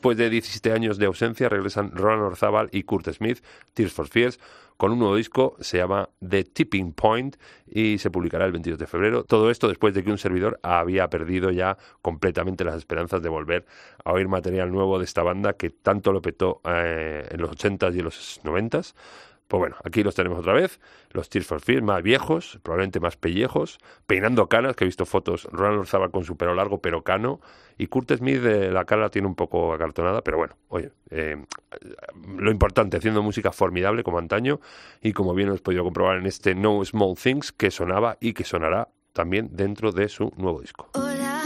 Después 0.00 0.16
de 0.16 0.30
17 0.30 0.72
años 0.72 0.96
de 0.96 1.04
ausencia, 1.04 1.50
regresan 1.50 1.90
Roland 1.94 2.22
Orzabal 2.22 2.70
y 2.72 2.84
Kurt 2.84 3.06
Smith, 3.12 3.44
Tears 3.74 3.92
for 3.92 4.08
Fears, 4.08 4.40
con 4.78 4.92
un 4.92 4.98
nuevo 4.98 5.14
disco, 5.14 5.58
se 5.60 5.76
llama 5.76 6.08
The 6.26 6.44
Tipping 6.44 6.94
Point 6.94 7.36
y 7.70 7.98
se 7.98 8.10
publicará 8.10 8.46
el 8.46 8.52
22 8.52 8.78
de 8.78 8.86
febrero. 8.86 9.24
Todo 9.24 9.50
esto 9.50 9.68
después 9.68 9.92
de 9.92 10.02
que 10.02 10.10
un 10.10 10.16
servidor 10.16 10.58
había 10.62 11.10
perdido 11.10 11.50
ya 11.50 11.76
completamente 12.00 12.64
las 12.64 12.76
esperanzas 12.76 13.20
de 13.20 13.28
volver 13.28 13.66
a 14.02 14.12
oír 14.12 14.26
material 14.26 14.72
nuevo 14.72 14.98
de 14.98 15.04
esta 15.04 15.22
banda 15.22 15.52
que 15.52 15.68
tanto 15.68 16.12
lo 16.12 16.22
petó 16.22 16.62
eh, 16.64 17.28
en 17.30 17.42
los 17.42 17.50
80s 17.50 17.94
y 17.94 17.98
en 17.98 18.04
los 18.06 18.40
90s. 18.42 18.94
Pues 19.50 19.58
bueno, 19.58 19.74
aquí 19.82 20.04
los 20.04 20.14
tenemos 20.14 20.38
otra 20.38 20.52
vez, 20.52 20.78
los 21.10 21.28
Tears 21.28 21.44
for 21.44 21.60
Fears 21.60 21.82
más 21.82 22.04
viejos, 22.04 22.60
probablemente 22.62 23.00
más 23.00 23.16
pellejos, 23.16 23.80
peinando 24.06 24.48
canas, 24.48 24.76
que 24.76 24.84
he 24.84 24.86
visto 24.86 25.06
fotos, 25.06 25.48
Ronald 25.50 25.80
Orzabal 25.80 26.12
con 26.12 26.22
su 26.22 26.36
pelo 26.36 26.54
largo 26.54 26.80
pero 26.80 27.02
cano, 27.02 27.40
y 27.76 27.88
Kurt 27.88 28.12
Smith 28.12 28.44
eh, 28.44 28.70
la 28.70 28.84
cara 28.84 29.02
la 29.02 29.10
tiene 29.10 29.26
un 29.26 29.34
poco 29.34 29.72
acartonada, 29.72 30.22
pero 30.22 30.36
bueno, 30.36 30.54
oye, 30.68 30.92
eh, 31.10 31.36
lo 32.38 32.52
importante, 32.52 32.96
haciendo 32.96 33.24
música 33.24 33.50
formidable 33.50 34.04
como 34.04 34.18
antaño, 34.18 34.60
y 35.02 35.12
como 35.14 35.34
bien 35.34 35.48
os 35.48 35.60
podido 35.60 35.82
comprobar 35.82 36.18
en 36.18 36.26
este 36.26 36.54
No 36.54 36.84
Small 36.84 37.16
Things, 37.20 37.50
que 37.50 37.72
sonaba 37.72 38.18
y 38.20 38.34
que 38.34 38.44
sonará 38.44 38.86
también 39.12 39.48
dentro 39.50 39.90
de 39.90 40.08
su 40.08 40.32
nuevo 40.36 40.60
disco. 40.60 40.90
Hola, 40.94 41.42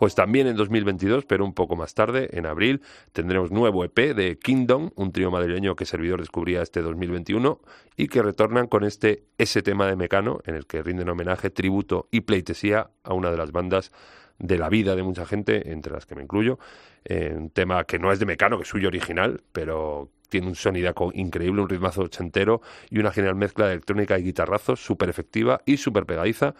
Pues 0.00 0.14
también 0.14 0.46
en 0.46 0.56
2022, 0.56 1.26
pero 1.26 1.44
un 1.44 1.52
poco 1.52 1.76
más 1.76 1.92
tarde, 1.92 2.30
en 2.32 2.46
abril, 2.46 2.80
tendremos 3.12 3.50
nuevo 3.50 3.84
EP 3.84 4.14
de 4.14 4.38
Kingdom, 4.38 4.92
un 4.94 5.12
trío 5.12 5.30
madrileño 5.30 5.76
que 5.76 5.84
Servidor 5.84 6.20
descubría 6.20 6.62
este 6.62 6.80
2021 6.80 7.60
y 7.98 8.08
que 8.08 8.22
retornan 8.22 8.66
con 8.66 8.84
este 8.84 9.24
ese 9.36 9.60
tema 9.60 9.86
de 9.86 9.96
Mecano, 9.96 10.40
en 10.46 10.54
el 10.54 10.66
que 10.66 10.82
rinden 10.82 11.10
homenaje, 11.10 11.50
tributo 11.50 12.08
y 12.10 12.22
pleitesía 12.22 12.88
a 13.04 13.12
una 13.12 13.30
de 13.30 13.36
las 13.36 13.52
bandas 13.52 13.92
de 14.38 14.56
la 14.56 14.70
vida 14.70 14.96
de 14.96 15.02
mucha 15.02 15.26
gente, 15.26 15.70
entre 15.70 15.92
las 15.92 16.06
que 16.06 16.14
me 16.14 16.22
incluyo. 16.22 16.58
Eh, 17.04 17.34
un 17.36 17.50
tema 17.50 17.84
que 17.84 17.98
no 17.98 18.10
es 18.10 18.18
de 18.18 18.24
Mecano, 18.24 18.56
que 18.56 18.62
es 18.62 18.70
suyo 18.70 18.88
original, 18.88 19.42
pero 19.52 20.10
tiene 20.30 20.46
un 20.46 20.54
sonidaco 20.54 21.10
increíble, 21.12 21.60
un 21.60 21.68
ritmazo 21.68 22.04
ochentero 22.04 22.62
y 22.88 23.00
una 23.00 23.12
genial 23.12 23.34
mezcla 23.34 23.66
de 23.66 23.72
electrónica 23.72 24.18
y 24.18 24.22
guitarrazos 24.22 24.82
súper 24.82 25.10
efectiva 25.10 25.60
y 25.66 25.76
súper 25.76 26.06
pegadiza. 26.06 26.54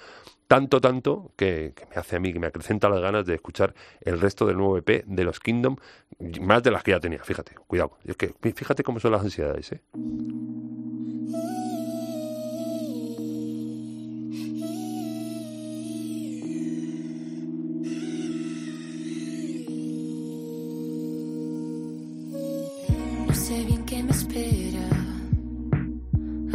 Tanto, 0.50 0.80
tanto, 0.80 1.30
que, 1.36 1.74
me 1.94 2.00
hace 2.00 2.16
a 2.16 2.18
mí, 2.18 2.32
que 2.32 2.40
me 2.40 2.48
acrecenta 2.48 2.88
las 2.88 3.00
ganas 3.00 3.24
de 3.24 3.36
escuchar 3.36 3.72
el 4.00 4.20
resto 4.20 4.46
del 4.46 4.56
nuevo 4.56 4.76
EP 4.78 5.04
de 5.06 5.22
los 5.22 5.38
Kingdom, 5.38 5.76
más 6.40 6.60
de 6.64 6.72
las 6.72 6.82
que 6.82 6.90
ya 6.90 6.98
tenía, 6.98 7.22
fíjate, 7.22 7.54
cuidado. 7.68 7.92
Es 8.04 8.16
que 8.16 8.34
fíjate 8.52 8.82
cómo 8.82 8.98
son 8.98 9.12
las 9.12 9.22
ansiedades, 9.22 9.70
¿eh? 9.70 9.80
No 23.24 23.34
sé 23.36 23.64
bien 23.66 23.84
qué 23.84 24.02
me 24.02 24.10
espera. 24.10 24.88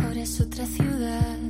Ahora 0.03 0.21
es 0.21 0.41
otra 0.41 0.65
ciudad. 0.65 1.44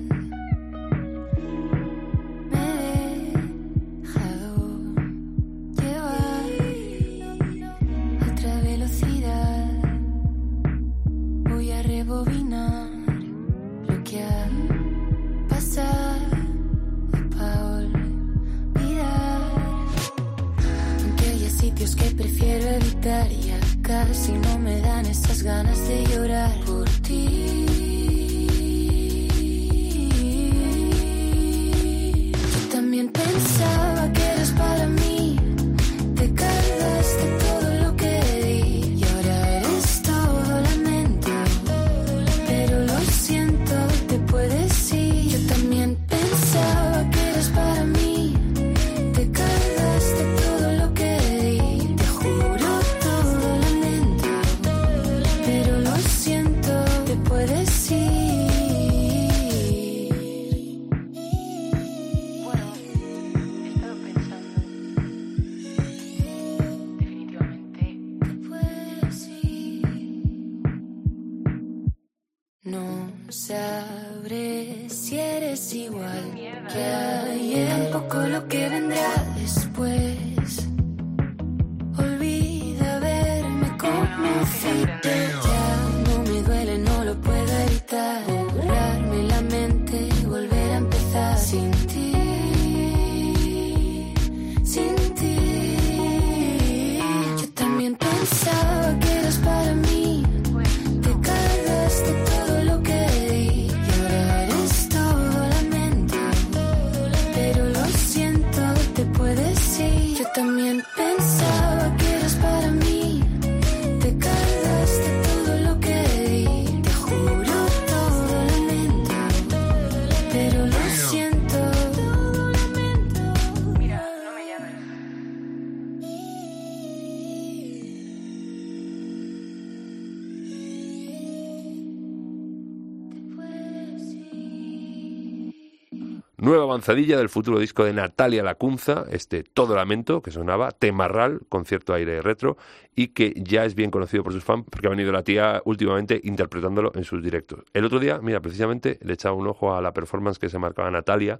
Del 136.94 137.30
futuro 137.30 137.58
disco 137.60 137.84
de 137.84 137.94
Natalia 137.94 138.44
Lacunza, 138.44 139.06
este 139.10 139.44
Todo 139.44 139.76
Lamento, 139.76 140.22
que 140.22 140.30
sonaba, 140.30 140.72
Temarral, 140.72 141.42
concierto 141.50 141.96
aire 141.96 142.22
retro, 142.22 142.58
y 142.96 143.08
que 143.08 143.34
ya 143.36 143.66
es 143.66 143.74
bien 143.74 143.90
conocido 143.90 144.24
por 144.24 144.34
sus 144.34 144.44
fans, 144.44 144.66
porque 144.70 144.86
ha 144.86 144.92
venido 144.92 145.12
la 145.12 145.24
tía 145.24 145.64
últimamente 145.66 146.22
interpretándolo 146.24 146.92
en 146.94 147.04
sus 147.04 147.24
directos. 147.24 147.64
El 147.74 147.86
otro 147.86 148.00
día, 148.00 148.20
mira, 148.22 148.40
precisamente 148.40 149.00
le 149.02 149.14
echaba 149.14 149.36
un 149.36 149.48
ojo 149.48 149.76
a 149.76 149.82
la 149.82 149.94
performance 149.94 150.38
que 150.38 150.48
se 150.48 150.60
marcaba 150.60 150.92
Natalia 150.92 151.40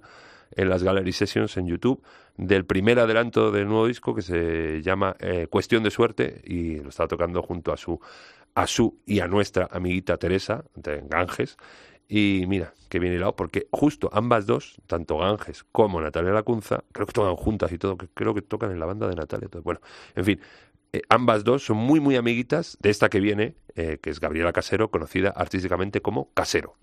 en 0.50 0.68
las 0.68 0.82
Gallery 0.82 1.12
Sessions 1.12 1.56
en 1.56 1.68
YouTube, 1.68 2.02
del 2.36 2.64
primer 2.64 2.98
adelanto 2.98 3.52
del 3.52 3.66
nuevo 3.66 3.86
disco 3.86 4.14
que 4.14 4.22
se 4.22 4.82
llama 4.82 5.14
eh, 5.20 5.46
Cuestión 5.48 5.84
de 5.84 5.92
Suerte, 5.92 6.40
y 6.44 6.80
lo 6.80 6.88
estaba 6.88 7.06
tocando 7.06 7.40
junto 7.42 7.72
a 7.72 7.76
su, 7.76 8.00
a 8.54 8.66
su 8.66 8.98
y 9.06 9.20
a 9.20 9.28
nuestra 9.28 9.68
amiguita 9.70 10.16
Teresa, 10.16 10.64
de 10.74 11.04
Ganges, 11.08 11.56
y 12.08 12.44
mira, 12.46 12.72
que 12.88 12.98
bien 12.98 13.12
hilado, 13.12 13.34
porque 13.34 13.66
justo 13.72 14.10
ambas 14.12 14.46
dos, 14.46 14.76
tanto 14.86 15.18
Ganges 15.18 15.64
como 15.72 16.00
Natalia 16.00 16.32
Lacunza, 16.32 16.84
creo 16.92 17.06
que 17.06 17.12
tocan 17.12 17.36
juntas 17.36 17.72
y 17.72 17.78
todo, 17.78 17.96
que 17.96 18.08
creo 18.08 18.34
que 18.34 18.42
tocan 18.42 18.70
en 18.70 18.80
la 18.80 18.86
banda 18.86 19.08
de 19.08 19.16
Natalia. 19.16 19.48
todo. 19.48 19.62
Bueno, 19.62 19.80
en 20.14 20.24
fin, 20.24 20.40
eh, 20.92 21.02
ambas 21.08 21.44
dos 21.44 21.64
son 21.64 21.78
muy, 21.78 22.00
muy 22.00 22.16
amiguitas 22.16 22.76
de 22.80 22.90
esta 22.90 23.08
que 23.08 23.20
viene, 23.20 23.54
eh, 23.74 23.98
que 24.00 24.10
es 24.10 24.20
Gabriela 24.20 24.52
Casero, 24.52 24.90
conocida 24.90 25.30
artísticamente 25.30 26.00
como 26.00 26.32
Casero. 26.32 26.76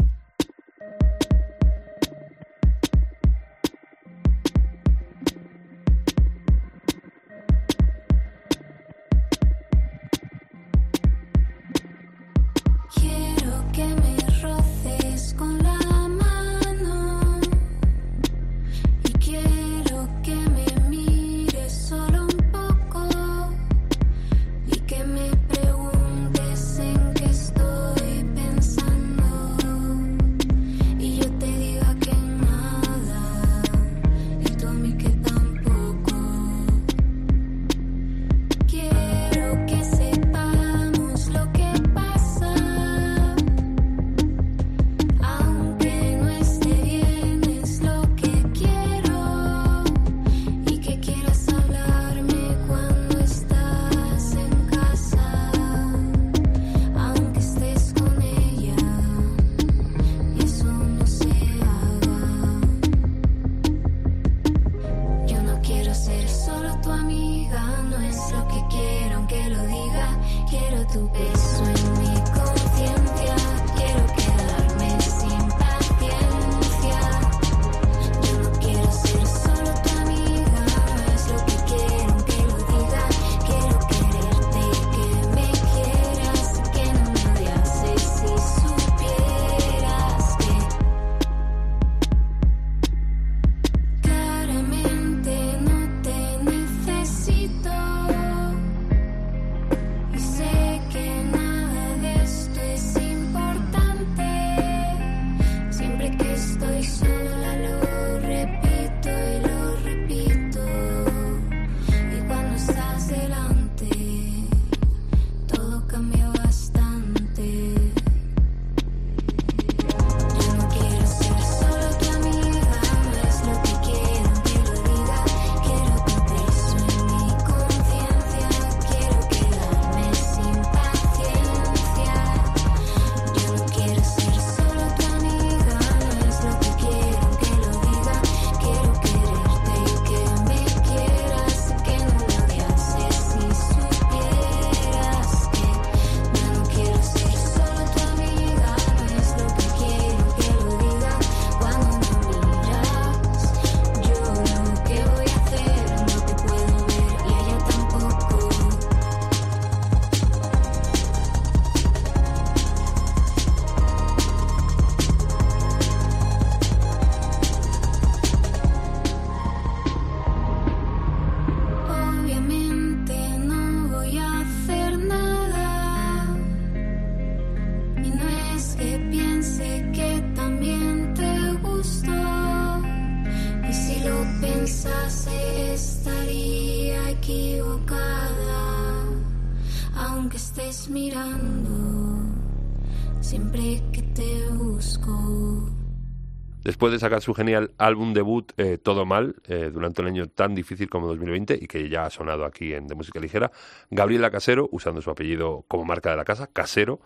Después 196.84 197.00
de 197.00 197.08
sacar 197.08 197.22
su 197.22 197.34
genial 197.34 197.72
álbum 197.78 198.12
debut 198.14 198.52
eh, 198.58 198.78
Todo 198.78 199.06
Mal, 199.06 199.38
eh, 199.48 199.72
durante 199.72 200.02
un 200.02 200.10
año 200.10 200.28
tan 200.28 200.54
difícil 200.54 200.90
como 200.90 201.08
2020 201.08 201.58
y 201.62 201.66
que 201.66 201.88
ya 201.88 202.08
ha 202.08 202.10
sonado 202.10 202.44
aquí 202.44 202.74
en 202.74 202.88
De 202.88 202.94
Música 202.94 203.22
Ligera, 203.22 203.54
Gabriela 203.90 204.30
Casero, 204.30 204.68
usando 204.70 205.02
su 205.02 205.10
apellido 205.10 205.64
como 205.70 205.86
marca 205.86 206.10
de 206.10 206.18
la 206.18 206.26
casa, 206.26 206.48
Casero, 206.48 207.00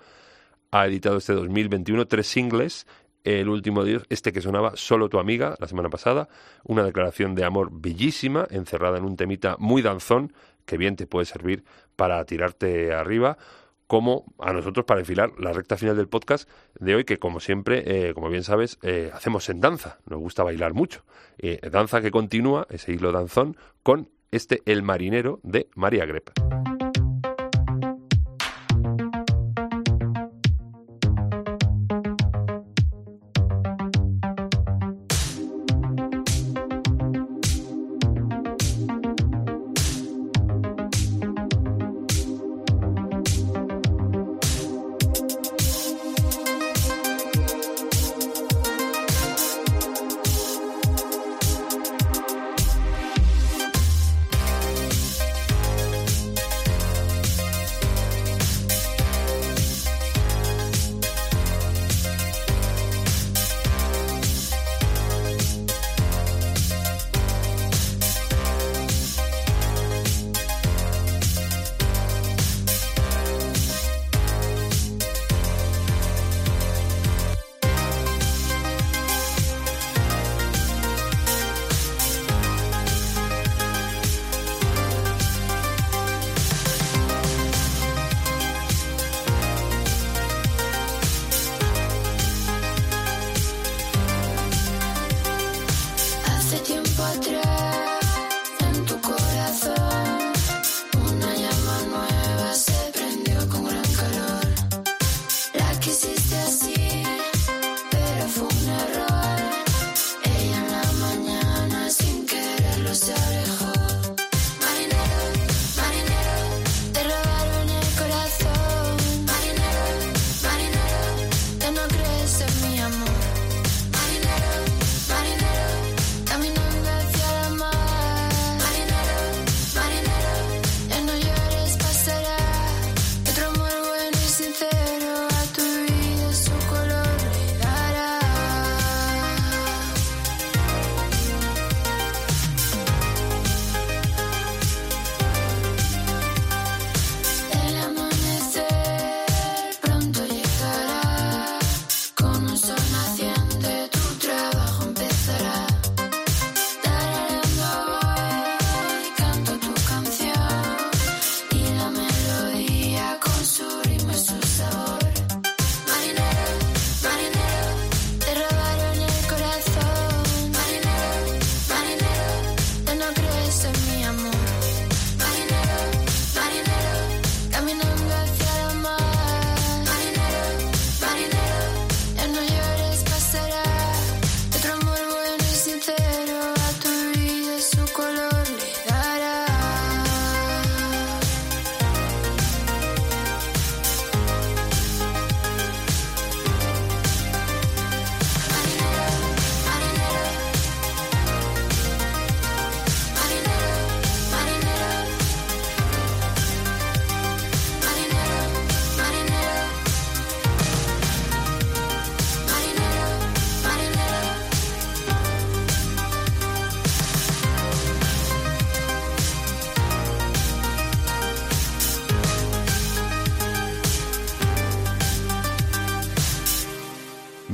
ha 0.72 0.88
editado 0.88 1.18
este 1.18 1.34
2021 1.34 2.08
tres 2.08 2.26
singles. 2.26 2.88
El 3.24 3.50
último 3.50 3.84
de 3.84 3.92
ellos, 3.92 4.04
este 4.10 4.34
que 4.34 4.42
sonaba 4.42 4.72
Solo 4.74 5.10
tu 5.10 5.20
amiga, 5.20 5.56
la 5.60 5.68
semana 5.68 5.92
pasada, 5.92 6.28
una 6.64 6.84
declaración 6.84 7.36
de 7.36 7.46
amor 7.46 7.70
bellísima, 7.72 8.48
encerrada 8.50 8.98
en 8.98 9.06
un 9.06 9.16
temita 9.16 9.58
muy 9.60 9.84
danzón, 9.84 10.34
que 10.66 10.78
bien 10.78 10.96
te 10.96 11.06
puede 11.06 11.28
servir 11.28 11.64
para 11.96 12.26
tirarte 12.26 12.96
arriba 12.96 13.38
como 13.88 14.26
a 14.38 14.54
nosotros 14.54 14.86
para 14.86 15.00
enfilar 15.00 15.32
la 15.40 15.54
recta 15.54 15.78
final 15.78 15.96
del 15.96 16.08
podcast 16.08 16.50
de 16.80 16.96
hoy, 16.96 17.04
que 17.06 17.18
como 17.18 17.40
siempre, 17.40 18.10
eh, 18.10 18.14
como 18.14 18.30
bien 18.30 18.44
sabes, 18.44 18.78
eh, 18.84 19.10
hacemos 19.14 19.50
en 19.50 19.62
danza. 19.62 20.00
Nos 20.06 20.20
gusta 20.20 20.44
bailar 20.44 20.74
mucho. 20.74 21.04
Eh, 21.38 21.60
danza 21.72 22.02
que 22.02 22.12
continúa, 22.12 22.68
ese 22.70 22.92
hilo 22.92 23.12
danzón, 23.12 23.58
con 23.84 24.10
este 24.32 24.62
El 24.66 24.84
Marinero 24.84 25.40
de 25.44 25.70
María 25.74 26.06
Grep. 26.06 26.30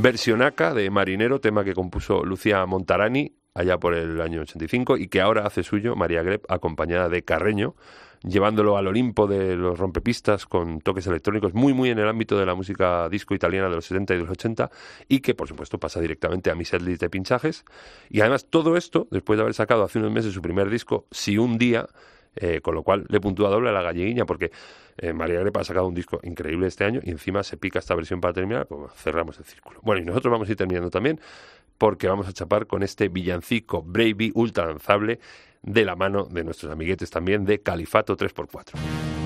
Versionaca 0.03 0.73
de 0.73 0.89
Marinero, 0.89 1.39
tema 1.39 1.63
que 1.63 1.73
compuso 1.73 2.25
Lucía 2.25 2.65
Montarani 2.65 3.37
allá 3.53 3.79
por 3.79 3.93
el 3.93 4.19
año 4.19 4.41
85 4.41 4.97
y 4.97 5.07
que 5.07 5.21
ahora 5.21 5.47
hace 5.47 5.63
suyo 5.63 5.95
María 5.95 6.21
Grep 6.23 6.43
acompañada 6.51 7.07
de 7.07 7.23
Carreño, 7.23 7.73
llevándolo 8.21 8.75
al 8.75 8.87
Olimpo 8.87 9.27
de 9.27 9.55
los 9.55 9.79
rompepistas 9.79 10.45
con 10.45 10.81
toques 10.81 11.07
electrónicos 11.07 11.53
muy 11.53 11.71
muy 11.71 11.89
en 11.89 11.99
el 11.99 12.09
ámbito 12.09 12.37
de 12.37 12.45
la 12.45 12.53
música 12.53 13.07
disco 13.07 13.33
italiana 13.33 13.69
de 13.69 13.75
los 13.75 13.85
70 13.85 14.15
y 14.15 14.17
los 14.17 14.29
80 14.29 14.69
y 15.07 15.21
que 15.21 15.35
por 15.35 15.47
supuesto 15.47 15.79
pasa 15.79 16.01
directamente 16.01 16.51
a 16.51 16.55
mi 16.55 16.65
setlist 16.65 16.99
de 16.99 17.09
pinchajes. 17.09 17.63
Y 18.09 18.19
además 18.19 18.47
todo 18.49 18.75
esto 18.75 19.07
después 19.09 19.37
de 19.37 19.43
haber 19.43 19.53
sacado 19.53 19.85
hace 19.85 19.99
unos 19.99 20.11
meses 20.11 20.33
su 20.33 20.41
primer 20.41 20.69
disco 20.69 21.07
Si 21.11 21.37
un 21.37 21.57
día 21.57 21.87
eh, 22.35 22.61
con 22.61 22.75
lo 22.75 22.83
cual 22.83 23.05
le 23.09 23.19
puntúa 23.19 23.49
doble 23.49 23.69
a 23.69 23.71
la 23.73 23.81
galleguiña 23.81 24.25
porque 24.25 24.51
eh, 24.97 25.13
María 25.13 25.39
Grepa 25.39 25.61
ha 25.61 25.63
sacado 25.63 25.87
un 25.87 25.93
disco 25.93 26.19
increíble 26.23 26.67
este 26.67 26.83
año 26.83 26.99
y 27.03 27.11
encima 27.11 27.43
se 27.43 27.57
pica 27.57 27.79
esta 27.79 27.95
versión 27.95 28.21
para 28.21 28.33
terminar, 28.33 28.67
pues 28.67 28.91
cerramos 28.95 29.37
el 29.39 29.45
círculo. 29.45 29.79
Bueno, 29.83 30.01
y 30.01 30.05
nosotros 30.05 30.31
vamos 30.31 30.47
a 30.47 30.51
ir 30.51 30.57
terminando 30.57 30.89
también 30.89 31.19
porque 31.77 32.07
vamos 32.07 32.27
a 32.27 32.33
chapar 32.33 32.67
con 32.67 32.83
este 32.83 33.09
villancico 33.09 33.81
Bravey 33.81 34.31
ultra 34.35 34.65
lanzable 34.65 35.19
de 35.61 35.85
la 35.85 35.95
mano 35.95 36.25
de 36.25 36.43
nuestros 36.43 36.71
amiguetes 36.71 37.09
también 37.09 37.45
de 37.45 37.61
Califato 37.61 38.15
3x4. 38.15 39.22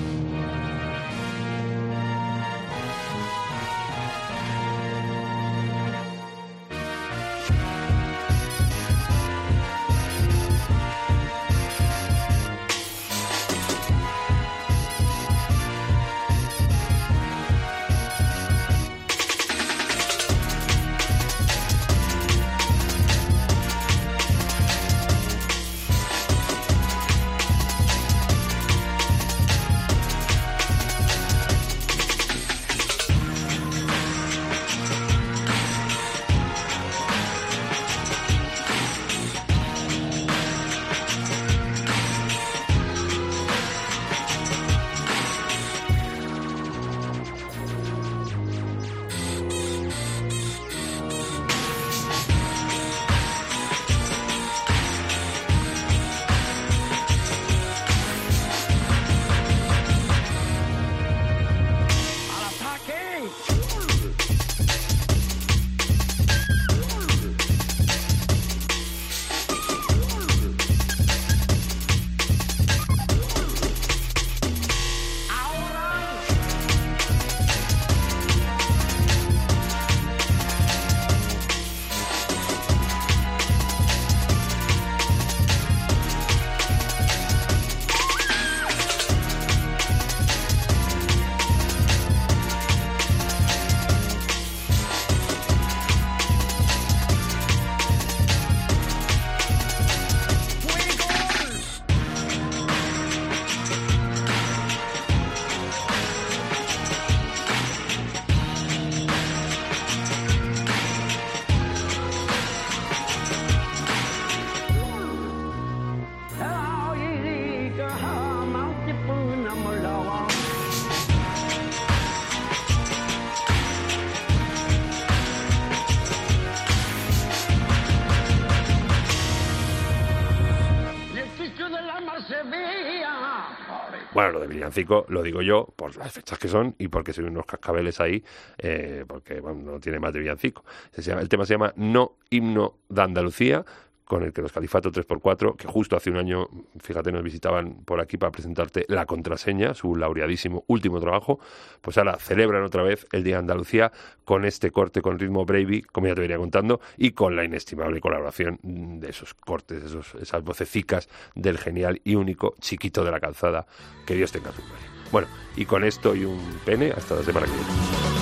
De 134.38 134.46
villancico 134.46 135.06
lo 135.08 135.22
digo 135.22 135.42
yo 135.42 135.66
por 135.76 135.96
las 135.96 136.12
fechas 136.12 136.38
que 136.38 136.48
son 136.48 136.74
y 136.78 136.88
porque 136.88 137.12
soy 137.12 137.24
unos 137.24 137.46
cascabeles 137.46 138.00
ahí, 138.00 138.22
eh, 138.58 139.04
porque 139.06 139.40
bueno, 139.40 139.72
no 139.72 139.80
tiene 139.80 139.98
más 139.98 140.12
de 140.12 140.20
villancico. 140.20 140.64
Se 140.92 141.02
llama- 141.02 141.20
el 141.22 141.28
tema 141.28 141.44
se 141.46 141.54
llama 141.54 141.72
No 141.76 142.16
Himno 142.30 142.74
de 142.88 143.02
Andalucía, 143.02 143.64
con 144.08 144.22
el 144.22 144.32
que 144.32 144.40
los 144.40 144.52
Califato 144.52 144.90
3x4, 144.90 145.54
que 145.56 145.68
justo 145.68 145.94
hace 145.94 146.10
un 146.10 146.16
año, 146.16 146.48
fíjate, 146.80 147.12
nos 147.12 147.22
visitaban 147.22 147.84
por 147.84 148.00
aquí 148.00 148.16
para 148.16 148.32
presentarte 148.32 148.86
La 148.88 149.04
Contraseña, 149.04 149.74
su 149.74 149.94
laureadísimo 149.94 150.64
último 150.66 150.98
trabajo, 150.98 151.38
pues 151.82 151.98
ahora 151.98 152.16
celebran 152.16 152.62
otra 152.64 152.82
vez 152.82 153.06
el 153.12 153.22
Día 153.22 153.34
de 153.34 153.40
Andalucía 153.40 153.92
con 154.24 154.46
este 154.46 154.70
corte 154.70 155.02
con 155.02 155.18
ritmo 155.18 155.44
Bravey, 155.44 155.82
como 155.82 156.06
ya 156.06 156.14
te 156.14 156.22
venía 156.22 156.38
contando, 156.38 156.80
y 156.96 157.10
con 157.12 157.36
la 157.36 157.44
inestimable 157.44 158.00
colaboración 158.00 158.58
de 158.62 159.10
esos 159.10 159.34
cortes, 159.34 159.84
esos, 159.84 160.14
esas 160.14 160.42
vocecicas 160.42 161.08
del 161.34 161.58
genial 161.58 162.00
y 162.02 162.14
único 162.14 162.54
chiquito 162.60 163.04
de 163.04 163.10
la 163.10 163.20
calzada. 163.20 163.66
Que 164.06 164.14
Dios 164.14 164.32
tenga 164.32 164.52
su 164.52 164.62
gloria. 164.62 164.86
Bueno, 165.12 165.28
y 165.54 165.66
con 165.66 165.84
esto 165.84 166.14
y 166.14 166.24
un 166.24 166.60
pene, 166.64 166.92
hasta 166.92 167.14
la 167.14 167.22
semana 167.22 167.46
que 167.46 167.52
viene. 167.52 168.17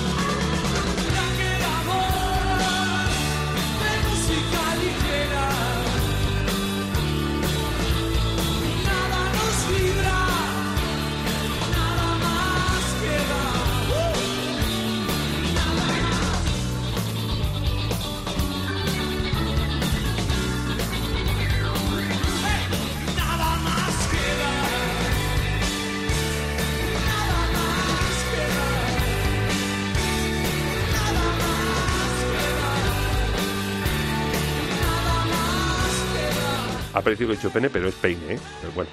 Ha 36.97 37.01
parecido 37.03 37.27
que 37.27 37.33
he 37.33 37.37
dicho 37.37 37.51
pene, 37.51 37.69
pero 37.69 37.87
es 37.87 37.93
peine, 37.93 38.33
¿eh? 38.33 38.39
Pero 38.59 38.73
bueno, 38.73 38.89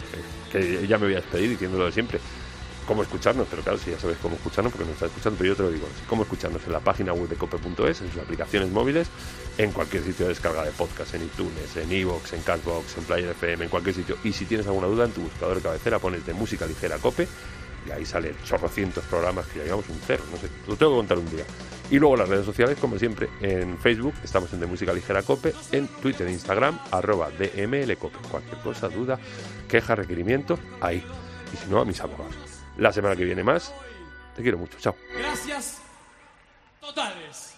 que 0.52 0.86
ya 0.86 0.98
me 0.98 1.07
voy 1.07 1.14
a 1.14 1.20
despedir 1.22 1.48
diciéndolo 1.48 1.86
de 1.86 1.92
siempre. 1.92 2.20
Cómo 2.86 3.02
escucharnos, 3.02 3.46
pero 3.48 3.62
claro, 3.62 3.78
si 3.78 3.92
ya 3.92 3.98
sabes 3.98 4.18
cómo 4.20 4.36
escucharnos, 4.36 4.74
porque 4.74 4.84
nos 4.84 4.92
estás 4.96 5.09
escuchando, 5.09 5.38
pero 5.38 5.48
yo 5.48 5.57
te 5.57 5.62
lo 5.62 5.70
digo. 5.70 5.88
Cómo 6.07 6.24
escucharnos 6.24 6.62
en 6.66 6.72
la 6.72 6.80
página 6.80 7.14
web 7.14 7.30
de 7.30 7.36
cope.es, 7.36 8.02
en 8.02 8.12
sus 8.12 8.20
aplicaciones 8.20 8.70
móviles, 8.70 9.09
en 9.57 9.72
cualquier 9.72 10.05
sitio 10.05 10.26
de 10.26 10.34
descarga 10.34 10.64
de 10.64 10.72
podcast, 10.72 11.14
en 11.14 11.22
iTunes, 11.22 11.76
en 11.76 11.90
iVoox, 11.90 12.34
en 12.34 12.42
Castbox, 12.42 12.98
en 12.98 13.05
Player 13.05 13.30
FM, 13.30 13.64
en 13.64 13.70
cualquier 13.70 13.94
sitio. 13.94 14.18
Y 14.22 14.34
si 14.34 14.44
tienes 14.44 14.66
alguna 14.66 14.86
duda, 14.86 15.07
en 15.07 15.12
tu 15.12 15.22
buscador 15.22 15.57
de 15.57 15.62
cabecera 15.62 15.98
pones 15.98 16.26
de 16.26 16.34
música 16.34 16.66
ligera 16.66 16.98
cope 16.98 17.26
y 17.88 17.90
ahí 17.90 18.05
salen 18.05 18.36
chorrocientos 18.44 19.02
programas 19.05 19.46
que 19.46 19.61
ya 19.61 19.64
llevamos 19.64 19.88
un 19.88 19.98
cero, 20.07 20.24
no 20.30 20.36
sé, 20.36 20.50
lo 20.68 20.76
tengo 20.76 20.92
que 20.92 20.96
contar 20.98 21.18
un 21.18 21.30
día. 21.30 21.44
Y 21.91 21.99
luego 21.99 22.16
las 22.16 22.28
redes 22.28 22.47
sociales, 22.47 22.78
como 22.80 22.99
siempre, 22.99 23.28
en 23.41 23.78
Facebook 23.78 24.14
estamos 24.24 24.53
en 24.53 24.61
De 24.61 24.66
Música 24.66 24.93
Ligera 24.93 25.22
Cope, 25.22 25.55
en 25.70 25.87
Twitter 25.87 26.26
e 26.26 26.32
Instagram, 26.32 26.78
arroba 26.91 27.30
DMLCope. 27.30 28.18
Cualquier 28.30 28.59
cosa, 28.59 28.89
duda, 28.89 29.18
queja, 29.68 29.95
requerimiento, 29.95 30.59
ahí. 30.80 31.05
Y 31.53 31.57
si 31.57 31.70
no, 31.70 31.80
a 31.80 31.85
mis 31.85 32.01
abogados. 32.01 32.35
La 32.78 32.93
semana 32.93 33.14
que 33.14 33.24
viene 33.24 33.45
más, 33.45 33.72
te 34.35 34.43
quiero 34.43 34.59
mucho, 34.59 34.78
chao. 34.80 34.97
Gracias 35.16 35.82
totales. 36.80 37.53